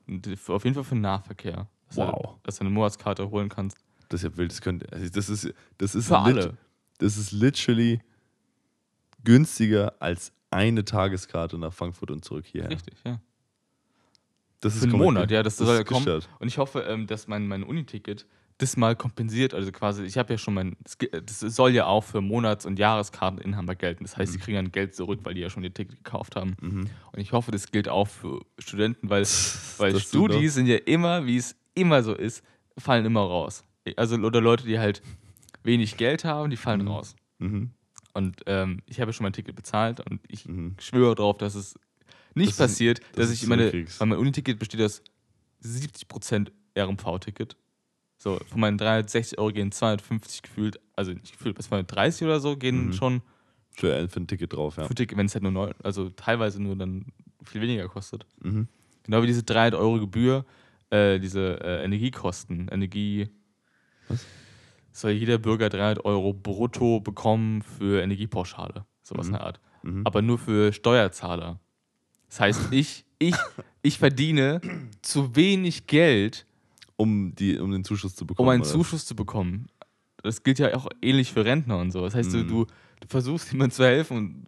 [0.47, 1.67] auf jeden Fall für den Nahverkehr.
[1.87, 2.21] Dass Wow.
[2.21, 3.77] Du, dass du eine Monatskarte holen kannst.
[4.09, 4.51] Das ist ja wild.
[4.51, 6.57] Das, könnte, also das ist, das ist Für alle.
[6.97, 8.01] Das ist literally
[9.23, 12.71] günstiger als eine Tageskarte nach Frankfurt und zurück hierher.
[12.71, 13.19] Richtig, ja.
[14.59, 16.23] Das ist Für einen komplett Monat, ja, das soll ja kommen.
[16.39, 18.25] Und ich hoffe, ähm, dass mein, mein Uniticket
[18.59, 19.53] das mal kompensiert.
[19.53, 20.97] Also quasi, ich habe ja schon mein, das
[21.39, 24.03] das soll ja auch für Monats- und Jahreskarteninhaber gelten.
[24.03, 26.55] Das heißt, sie kriegen dann Geld zurück, weil die ja schon ihr Ticket gekauft haben.
[26.61, 26.89] Mhm.
[27.11, 29.21] Und ich hoffe, das gilt auch für Studenten, weil,
[29.77, 32.43] weil Das Studis sind ja immer, wie es immer so ist,
[32.77, 33.63] fallen immer raus.
[33.95, 35.01] Also oder Leute, die halt
[35.63, 36.87] wenig Geld haben, die fallen Mhm.
[36.87, 37.15] raus.
[37.39, 37.71] Mhm.
[38.13, 40.75] Und ähm, ich habe schon mein Ticket bezahlt und ich Mhm.
[40.79, 41.75] schwöre darauf, dass es
[42.33, 45.03] nicht Das ist- passiert, dass dass du ich meine, weil mein Uniticket besteht aus
[45.63, 47.55] 70% RMV-Ticket.
[48.27, 52.57] So, von meinen 360 Euro gehen 250 gefühlt, also nicht gefühlt, bis 230 oder so
[52.57, 52.93] gehen Mhm.
[52.93, 53.21] schon
[53.71, 54.85] Für, für ein Ticket drauf, ja.
[54.85, 57.05] für Ticket, wenn es halt nur neu, also teilweise nur dann
[57.45, 58.25] viel weniger kostet.
[58.43, 58.67] Mhm.
[59.03, 60.45] Genau wie diese 300 Euro Gebühr,
[60.89, 63.29] äh, diese äh, Energiekosten, Energie.
[64.09, 64.25] Was?
[64.91, 69.33] Soll jeder Bürger 300 Euro brutto bekommen für Energiepauschale, sowas Mhm.
[69.33, 69.59] in der Art.
[69.83, 70.01] Mhm.
[70.05, 71.59] Aber nur für Steuerzahler.
[72.27, 73.35] Das heißt, ich, ich,
[73.83, 74.59] ich verdiene
[75.01, 76.46] zu wenig Geld,
[76.97, 78.47] um, die, um den Zuschuss zu bekommen.
[78.47, 78.69] um einen oder?
[78.71, 79.67] Zuschuss zu bekommen.
[80.23, 82.01] Das gilt ja auch ähnlich für Rentner und so.
[82.01, 82.47] Das heißt, Mhm.
[82.47, 84.45] du, du, versuchst jemandem zu helfen, und,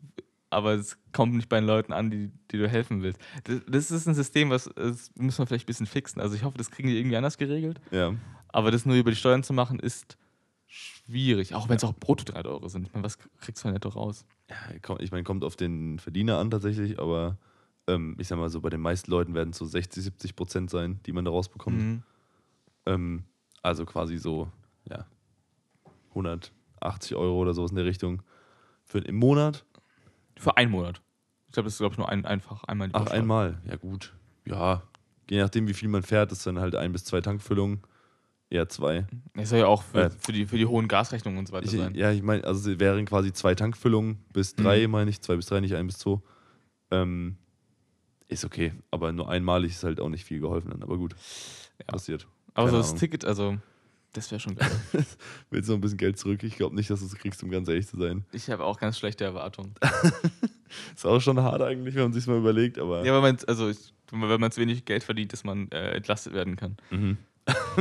[0.49, 3.19] aber es kommt nicht bei den Leuten an, die, die du helfen willst.
[3.43, 6.19] Das, das ist ein System, was das müssen wir vielleicht ein bisschen fixen.
[6.19, 7.79] Also ich hoffe, das kriegen die irgendwie anders geregelt.
[7.91, 8.15] Ja.
[8.47, 10.17] Aber das nur über die Steuern zu machen, ist
[10.65, 11.53] schwierig.
[11.53, 12.87] Auch wenn es auch brutto 3 Euro sind.
[12.87, 14.25] Ich meine, was kriegst du netto raus?
[14.49, 14.55] Ja,
[14.99, 17.37] ich meine, kommt auf den Verdiener an tatsächlich, aber
[17.87, 20.69] ähm, ich sag mal so, bei den meisten Leuten werden es so 60, 70 Prozent
[20.69, 21.77] sein, die man da rausbekommt.
[21.77, 22.03] Mhm.
[22.93, 23.23] Ähm,
[23.61, 24.49] also quasi so,
[24.89, 25.05] ja,
[26.09, 28.21] 180 Euro oder sowas in der Richtung
[28.83, 29.65] für im Monat.
[30.37, 31.01] Für einen Monat.
[31.47, 33.61] Ich glaube, das ist, glaube ich, nur ein, einfach einmal die Ach, einmal.
[33.65, 34.15] Ja, gut.
[34.45, 34.83] Ja,
[35.29, 37.81] je nachdem, wie viel man fährt, ist dann halt ein bis zwei Tankfüllungen.
[38.51, 39.05] Eher zwei.
[39.35, 40.09] Das soll ja auch für, Ja.
[40.09, 41.93] für, die, für die hohen Gasrechnungen und so weiter Ich, sein.
[41.93, 44.91] ja, ich meine, also es wären quasi zwei Tankfüllungen bis drei, Mhm.
[44.91, 45.21] meine ich.
[45.21, 46.19] Zwei bis drei, nicht ein bis zwei.
[46.89, 47.37] Ähm,
[48.27, 48.73] ist okay.
[48.89, 50.81] Aber nur einmalig ist halt auch nicht viel geholfen dann.
[50.81, 51.15] Aber gut.
[51.79, 51.85] Ja.
[51.85, 52.27] Passiert.
[52.59, 52.95] Aber so das.
[52.95, 53.57] Ticket, also,
[54.13, 54.69] das wäre schon geil.
[55.49, 56.43] Willst du noch ein bisschen Geld zurück?
[56.43, 58.25] Ich glaube nicht, dass du es kriegst, um ganz ehrlich zu sein.
[58.31, 59.75] ich habe auch ganz schlechte Erwartungen.
[60.95, 63.03] Ist auch schon hart eigentlich, wenn man sich mal überlegt, aber.
[63.03, 66.33] Ja, weil man, also, ich, wenn man zu wenig Geld verdient, dass man äh, entlastet
[66.33, 66.77] werden kann.
[66.91, 67.17] Mhm.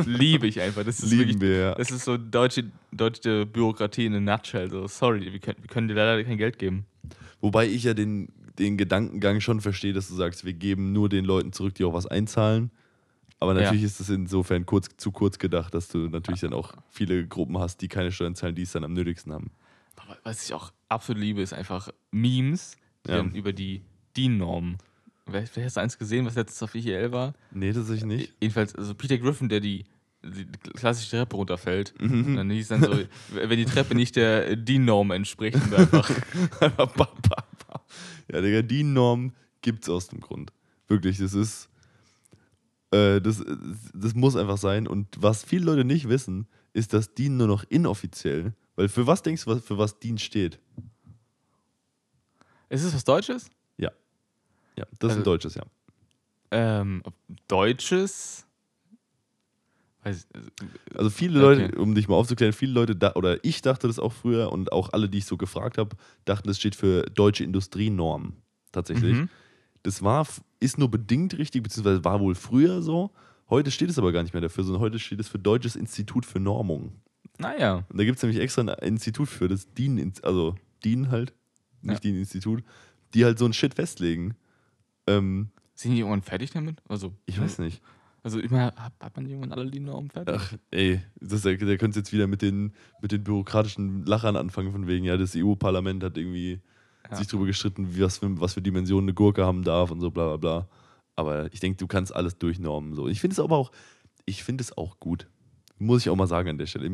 [0.06, 0.84] Liebe ich einfach.
[0.84, 1.74] Das ist Lieben wirklich, wir, ja.
[1.74, 4.70] das ist so deutsche, deutsche Bürokratie in a nutshell.
[4.70, 6.86] So, sorry, wir können, wir können dir leider kein Geld geben.
[7.40, 11.24] Wobei ich ja den, den Gedankengang schon verstehe, dass du sagst, wir geben nur den
[11.24, 12.70] Leuten zurück, die auch was einzahlen.
[13.40, 13.62] Aber Ja.
[13.62, 17.58] natürlich ist es insofern kurz, zu kurz gedacht, dass du natürlich dann auch viele Gruppen
[17.58, 19.50] hast, die keine Steuern zahlen, die es dann am nötigsten haben.
[19.96, 22.76] Aber was ich auch absolut liebe, ist einfach Memes,
[23.06, 23.16] Ja.
[23.18, 23.82] dann über die
[24.16, 24.78] DIN-Normen.
[25.26, 27.34] Wer, wer hast du eins gesehen, was letztens auf IEL war?
[27.52, 28.32] Nee, tatsächlich nicht.
[28.40, 29.84] Jedenfalls, also Peter Griffin, der die,
[30.24, 31.94] die klassische Treppe runterfällt.
[32.00, 32.34] Mhm.
[32.36, 32.90] Dann hieß dann so,
[33.32, 36.10] wenn die Treppe nicht der DIN-Norm entspricht, und einfach.
[38.30, 39.32] Ja, Digga, die Norm
[39.62, 40.52] gibt's aus dem Grund.
[40.86, 41.68] Wirklich, das ist.
[42.90, 43.44] Äh, das,
[43.94, 44.86] das muss einfach sein.
[44.86, 48.54] Und was viele Leute nicht wissen, ist, dass DIN nur noch inoffiziell.
[48.76, 50.58] Weil für was denkst du, für was DIN steht?
[52.68, 53.50] Ist es was Deutsches?
[53.76, 53.90] Ja,
[54.76, 55.62] das ist Also- ein deutsches, ja.
[56.52, 57.02] Ähm,
[57.48, 58.46] Deutsches?
[60.04, 60.28] Weiß,
[60.94, 61.62] Also viele Okay.
[61.62, 64.70] Leute, um dich mal aufzuklären, viele Leute, da, oder ich dachte das auch früher und
[64.70, 68.34] auch alle, die ich so gefragt habe, dachten, das steht für deutsche Industrienorm.
[68.70, 69.16] Tatsächlich.
[69.16, 69.28] Mhm.
[69.82, 70.26] Das war,
[70.60, 73.10] ist nur bedingt richtig, beziehungsweise war wohl früher so.
[73.48, 76.26] Heute steht es aber gar nicht mehr dafür, sondern heute steht es für Deutsches Institut
[76.26, 76.92] für Normung.
[77.38, 77.84] Naja.
[77.88, 81.32] Und da gibt es nämlich extra ein Institut für, das DIN, also DIN halt,
[81.80, 82.10] nicht Ja.
[82.10, 82.62] DIN-Institut,
[83.14, 84.34] die halt so ein Shit festlegen.
[85.06, 86.82] Ähm, Sind die irgendwann fertig damit?
[86.88, 87.80] Also, ich weiß nicht.
[88.24, 90.34] Also, ich meine, hat, hat man irgendwann alle die Normen fertig?
[90.36, 94.72] Ach, ey, das, der, der könnte jetzt wieder mit den, mit den bürokratischen Lachern anfangen,
[94.72, 96.60] von wegen, ja, das EU-Parlament hat irgendwie
[97.10, 97.16] Ja.
[97.16, 100.10] sich darüber gestritten, wie, was, für, was für Dimensionen eine Gurke haben darf und so,
[100.10, 100.68] bla bla bla.
[101.16, 102.94] Aber ich denke, du kannst alles durchnormen.
[102.94, 103.08] So.
[103.08, 103.72] Ich finde es aber auch,
[104.26, 105.26] ich finde es auch gut.
[105.78, 106.88] Muss ich auch mal sagen an der Stelle.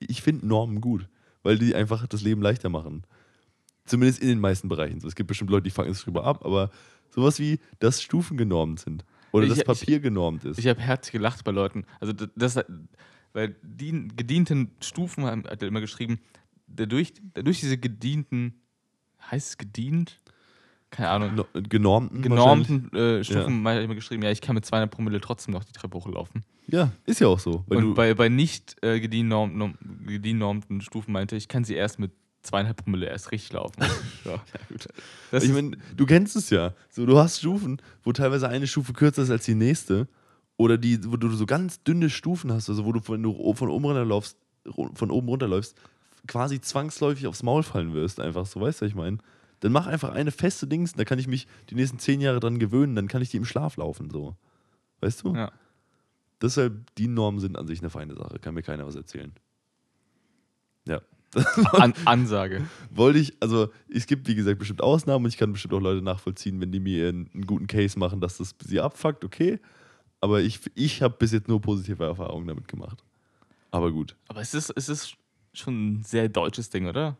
[0.00, 1.08] Ich finde Normen gut,
[1.42, 3.04] weil die einfach das Leben leichter machen.
[3.84, 5.00] Zumindest in den meisten Bereichen.
[5.00, 6.70] So, es gibt bestimmt Leute, die fangen es drüber ab, aber
[7.10, 9.04] sowas wie, dass Stufen genormt sind.
[9.32, 10.58] Oder Ich- dass ich- Papier genormt ist.
[10.58, 11.84] Ich habe herzlich gelacht bei Leuten.
[12.00, 12.58] Also das,
[13.32, 16.18] weil die gedienten Stufen haben- hat er immer geschrieben,
[16.66, 18.54] dadurch, dadurch diese gedienten,
[19.30, 20.20] heißt es gedient?
[20.90, 21.34] Keine Ahnung.
[21.36, 22.22] No, genormten.
[22.22, 25.72] Genormten äh, Stufen er immer geschrieben, ja, ich kann mit 200 Promille trotzdem noch die
[25.72, 26.44] Treppe hochlaufen.
[26.66, 27.64] Ja, ist ja auch so.
[27.68, 31.98] Weil Und du, bei, bei nicht äh, gediennormten, gediennormten Stufen meinte ich, kann sie erst
[31.98, 32.10] mit
[32.42, 33.76] zweieinhalb Promille erst richtig laufen.
[34.24, 34.40] ja.
[35.30, 36.74] Das ich ist- meine, du kennst es ja.
[36.88, 40.08] So, du hast Stufen, wo teilweise eine Stufe kürzer ist als die nächste.
[40.56, 43.68] Oder die, wo du so ganz dünne Stufen hast, also wo du, wenn du von
[43.70, 45.74] oben runterläufst, ru- von oben runterläufst,
[46.26, 49.18] quasi zwangsläufig aufs Maul fallen wirst, einfach so, weißt du, was ich meine?
[49.60, 52.58] Dann mach einfach eine feste Dings, da kann ich mich die nächsten zehn Jahre dran
[52.58, 54.36] gewöhnen, dann kann ich die im Schlaf laufen, so.
[55.00, 55.34] Weißt du?
[55.34, 55.52] ja.
[56.42, 59.32] Deshalb, die Normen sind an sich eine feine Sache, kann mir keiner was erzählen.
[60.88, 61.02] Ja.
[61.72, 62.66] An Ansage.
[62.90, 66.02] wollte ich, also es gibt wie gesagt bestimmt Ausnahmen und ich kann bestimmt auch Leute
[66.02, 69.60] nachvollziehen, wenn die mir einen, einen guten Case machen, dass das sie abfuckt, okay.
[70.20, 73.04] Aber ich, ich habe bis jetzt nur positive Erfahrungen damit gemacht.
[73.70, 74.16] Aber gut.
[74.26, 75.16] Aber es ist, es ist
[75.52, 77.16] schon ein sehr deutsches Ding, oder?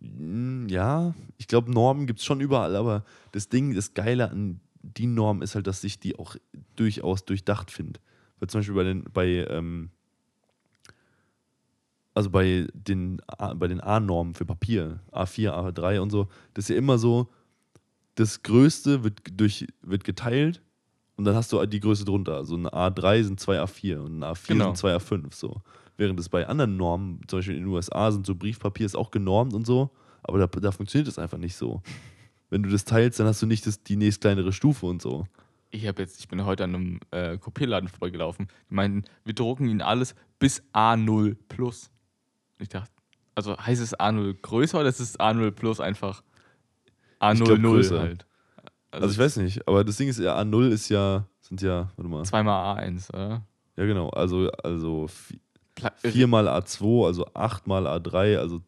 [0.00, 4.60] Mm, Ja, ich glaube, Normen gibt es schon überall, aber das Ding, das Geile an
[4.82, 6.36] die Norm ist halt, dass ich die auch
[6.76, 8.00] durchaus durchdacht finde.
[8.38, 9.90] Weil zum Beispiel bei den, bei, ähm,
[12.14, 13.20] also bei den,
[13.56, 17.28] bei den A-Normen für Papier, A4, A3 und so, das ist ja immer so,
[18.14, 20.62] das Größte wird, durch, wird geteilt
[21.16, 22.36] und dann hast du die Größe drunter.
[22.36, 24.64] Also ein A3 sind zwei A4 und ein A4 Genau.
[24.66, 25.34] sind zwei A5.
[25.34, 25.60] So.
[26.00, 29.10] Während es bei anderen Normen, zum Beispiel in den USA, sind so Briefpapier ist auch
[29.10, 29.90] genormt und so,
[30.22, 31.82] aber da, da funktioniert es einfach nicht so.
[32.48, 35.26] Wenn du das teilst, dann hast du nicht das, die nächst kleinere Stufe und so.
[35.70, 38.48] Ich habe jetzt, ich bin heute an einem äh, Kopierladen vorbeigelaufen.
[38.70, 41.90] Die meinten, wir drucken ihnen alles bis A0 plus.
[42.58, 42.90] Ich dachte,
[43.34, 46.22] also heißt es A0 größer oder ist es A0 plus einfach
[47.20, 48.00] A00 glaub, größer.
[48.00, 48.26] halt?
[48.90, 52.08] Also, ich weiß nicht, aber das Ding ist ja, A0 ist ja, sind ja, warte
[52.08, 52.24] mal.
[52.24, 53.46] Zweimal A1, oder?
[53.76, 55.06] Ja, genau, also, also
[55.82, 58.60] vi- Pla 4 mal A2, also 8 mal A3, also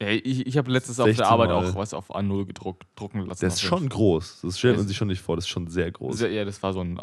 [0.00, 3.20] Ja, ich ich habe letztens auf 16 der Arbeit auch was auf A0 gedruckt, drucken
[3.26, 3.44] lassen.
[3.44, 4.40] das ist schon groß.
[4.42, 6.20] Das stellt man sich schon nicht vor, das ist schon sehr groß.
[6.20, 7.00] Ja, das war so ein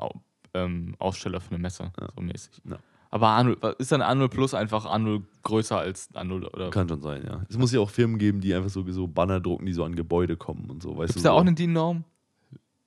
[0.53, 2.61] ähm, Aussteller für eine Messe, so mäßig.
[2.69, 2.77] Ja.
[3.09, 6.71] Aber A0, ist dann A0 Plus einfach A0 größer als A0 oder?
[6.71, 7.45] Kann schon sein, ja.
[7.47, 9.95] Es muss ja auch Firmen geben, die einfach so, so Banner drucken, die so an
[9.95, 10.99] Gebäude kommen und so.
[11.03, 11.29] Es da so.
[11.31, 12.03] auch eine DIN-Norm?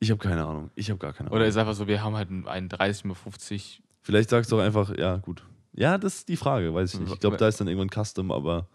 [0.00, 0.70] Ich habe keine Ahnung.
[0.74, 1.36] Ich habe gar keine Ahnung.
[1.36, 3.82] Oder ist einfach so, wir haben halt einen 30 mal 50.
[4.02, 5.44] Vielleicht sagst du auch einfach, ja, gut.
[5.76, 7.12] Ja, das ist die Frage, weiß ich nicht.
[7.12, 8.66] Ich glaube, da ist dann irgendwann Custom, aber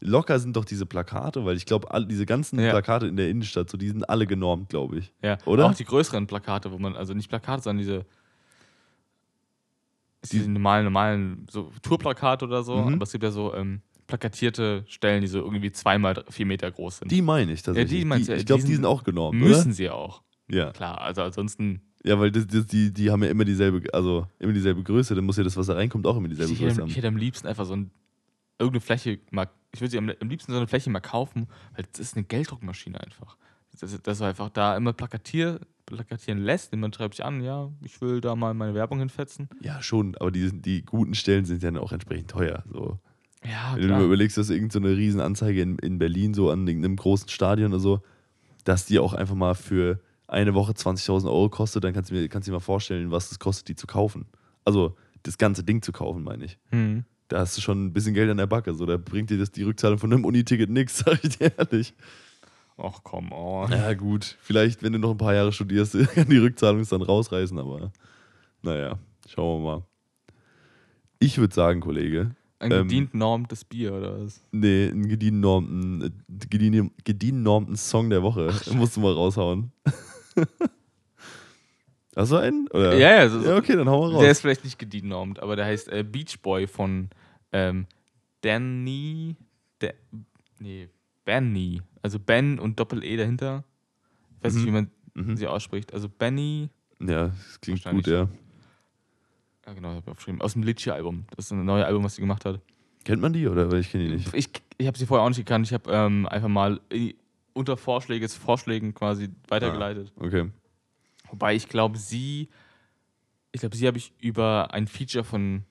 [0.00, 2.70] locker sind doch diese Plakate, weil ich glaube, diese ganzen Ja.
[2.70, 5.12] Plakate in der Innenstadt, so, die sind alle genormt, glaube ich.
[5.22, 5.66] Ja, Oder?
[5.66, 8.06] Auch die größeren Plakate, wo man, also nicht Plakate, sondern diese,
[10.30, 12.94] diese normalen, normalen, so Tourplakate oder so, Mhm.
[12.94, 16.98] aber es gibt ja so ähm, plakatierte Stellen, die so irgendwie zweimal vier Meter groß
[16.98, 17.10] sind.
[17.10, 18.00] Die meine ich tatsächlich.
[18.00, 20.22] die meinst du, ich glaube, die die sind- auch genormt, müssen sie auch.
[20.48, 20.56] oder?
[20.58, 20.70] Ja.
[20.72, 21.80] Klar, also ansonsten.
[22.04, 25.24] Ja, weil das, das, die, die haben ja immer dieselbe, also immer dieselbe Größe, dann
[25.24, 26.88] muss ja das, was da reinkommt, auch immer dieselbe ich, Größe hätte, haben.
[26.88, 27.90] ich hätte am liebsten einfach so ein,
[28.58, 31.46] irgendeine Fläche mal, ich würde sie am, am liebsten so eine Fläche mal kaufen,
[31.76, 33.36] weil das ist eine Gelddruckmaschine einfach.
[33.80, 38.00] Das, dass du einfach da immer plakatier, plakatieren lässt, jemand schreibt sich an, ja, ich
[38.00, 39.48] will da mal meine Werbung hinfetzen.
[39.60, 42.64] Ja, schon, aber die, die guten Stellen sind ja dann auch entsprechend teuer.
[42.70, 42.98] So.
[43.44, 46.66] Ja, Wenn du dir überlegst, dass irgendeine so eine Riesenanzeige in, in Berlin, so an
[46.66, 48.02] irgendeinem großen Stadion oder so,
[48.64, 50.00] dass die auch einfach mal für
[50.32, 53.30] eine Woche 20.000 Euro kostet, dann kannst du, mir, kannst du dir mal vorstellen, was
[53.30, 54.26] es kostet, die zu kaufen.
[54.64, 56.58] Also das ganze Ding zu kaufen, meine ich.
[56.70, 57.04] Hm.
[57.28, 58.74] Da hast du schon ein bisschen Geld an der Backe.
[58.74, 61.94] So, da bringt dir das die Rückzahlung von einem Uniticket nichts, sag ich dir ehrlich.
[62.78, 63.70] Ach, come on.
[63.70, 64.38] Ja, gut.
[64.40, 67.92] Vielleicht, wenn du noch ein paar Jahre studierst, kann die Rückzahlung es dann rausreißen, aber
[68.62, 69.82] naja, schauen wir mal.
[71.18, 74.42] Ich würde sagen, Kollege, Ein ähm, gedient normtes Bier oder was?
[74.50, 76.10] nee, einen gediehen normten, äh,
[76.48, 79.72] gediehen, gediehen normten Song der Woche musst du mal raushauen.
[82.16, 82.68] Hast du einen?
[82.68, 82.94] Oder?
[82.96, 84.20] Ja, ja, so, Ja, okay, dann hau mal raus.
[84.20, 87.08] der ist vielleicht nicht gedient normt, aber der heißt äh, Beach Boy von
[87.52, 87.86] ähm,
[88.42, 89.34] Danny.
[89.80, 89.94] De,
[90.58, 90.88] nee,
[91.24, 91.80] Benny.
[92.02, 93.64] Also Ben und Doppel-E dahinter.
[94.38, 94.68] Ich weiß nicht, Mhm.
[94.68, 95.36] wie man Mhm.
[95.36, 95.92] sie ausspricht.
[95.94, 96.68] Also Benny.
[97.00, 98.28] Ja, das klingt gut, ja.
[99.66, 100.42] Ja, genau, hab ich aufgeschrieben.
[100.42, 101.24] Aus dem Litchi-Album.
[101.36, 102.60] Das ist ein neues Album, was sie gemacht hat.
[103.04, 103.70] Kennt man die oder?
[103.70, 104.34] Weil ich kenne die nicht.
[104.34, 105.66] Ich, ich habe sie vorher auch nicht gekannt.
[105.66, 107.14] Ich habe ähm, einfach mal i-
[107.54, 110.12] unter Vorschläge, Vorschlägen quasi weitergeleitet.
[110.16, 110.50] Okay.
[111.30, 112.48] Wobei ich glaube, sie,
[113.52, 115.64] ich glaube, sie habe ich über ein Feature von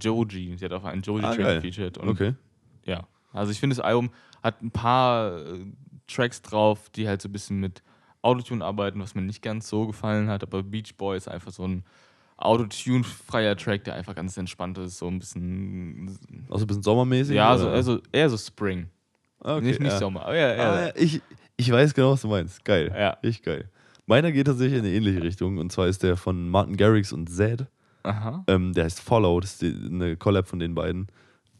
[0.00, 1.60] Joji, sie hat auf einen Ah, Joji-Track geil.
[1.60, 1.98] gefeatured.
[1.98, 2.34] Und Okay.
[2.84, 4.10] ja, also ich finde, das Album
[4.42, 5.66] hat ein paar äh,
[6.06, 7.82] Tracks drauf, die halt so ein bisschen mit
[8.22, 11.66] Autotune arbeiten, was mir nicht ganz so gefallen hat, aber Beach Boy ist einfach so
[11.66, 11.84] ein
[12.36, 17.36] Autotune-freier Track, der einfach ganz entspannt ist, so ein bisschen, Auch so ein bisschen sommermäßig?
[17.36, 18.88] ja, so, also eher so Spring.
[19.44, 19.98] Ah, okay, nicht nicht ja.
[19.98, 20.86] Sommer, aber ja, Ah, ja.
[20.86, 21.20] ja, ich,
[21.56, 22.64] ich weiß genau, was du meinst.
[22.64, 22.92] Geil.
[22.96, 23.10] Ja.
[23.22, 23.70] Richtig geil.
[24.06, 25.58] Meiner geht tatsächlich in eine ähnliche Richtung.
[25.58, 27.66] Und zwar ist der von Martin Garrix und Zed.
[28.02, 28.44] Aha.
[28.48, 29.38] Ähm, der heißt Follow.
[29.40, 31.06] Das ist die, eine Collab von den beiden.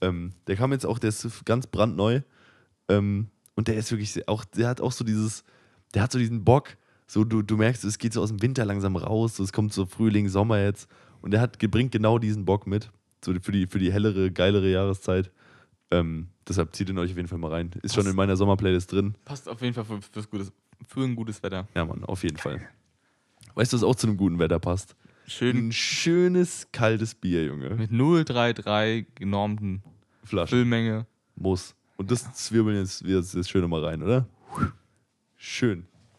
[0.01, 2.21] Ähm, der kam jetzt auch, der ist ganz brandneu.
[2.89, 5.45] Ähm, und der ist wirklich auch, der hat auch so dieses,
[5.95, 6.77] der hat so diesen Bock.
[7.07, 9.37] So, du, du merkst, es geht so aus dem Winter langsam raus.
[9.37, 10.89] So, es kommt so Frühling, Sommer jetzt.
[11.21, 12.91] Und der hat, bringt genau diesen Bock mit.
[13.25, 15.31] So für die, für die hellere, geilere Jahreszeit.
[15.91, 17.71] Ähm, deshalb zieht ihn euch auf jeden Fall mal rein.
[17.83, 18.11] Ist schon Passt.
[18.13, 19.15] in meiner Sommerplaylist drin.
[19.25, 20.53] Passt auf jeden Fall für, fürs gutes,
[20.87, 21.67] für ein gutes Wetter.
[21.75, 22.61] Ja, Mann, auf jeden Fall.
[23.55, 24.97] Weißt du, was auch zu einem guten Wetter passt?
[25.27, 27.71] Schön Ein schönes, kaltes Bier, Junge.
[27.71, 29.83] mit 033 genormten
[30.25, 30.57] Flasche.
[30.57, 31.07] Füllmenge.
[31.37, 31.75] Muss.
[31.97, 34.27] Und das zwirbeln jetzt, wir jetzt schön mal rein, oder?
[35.37, 35.87] Schön.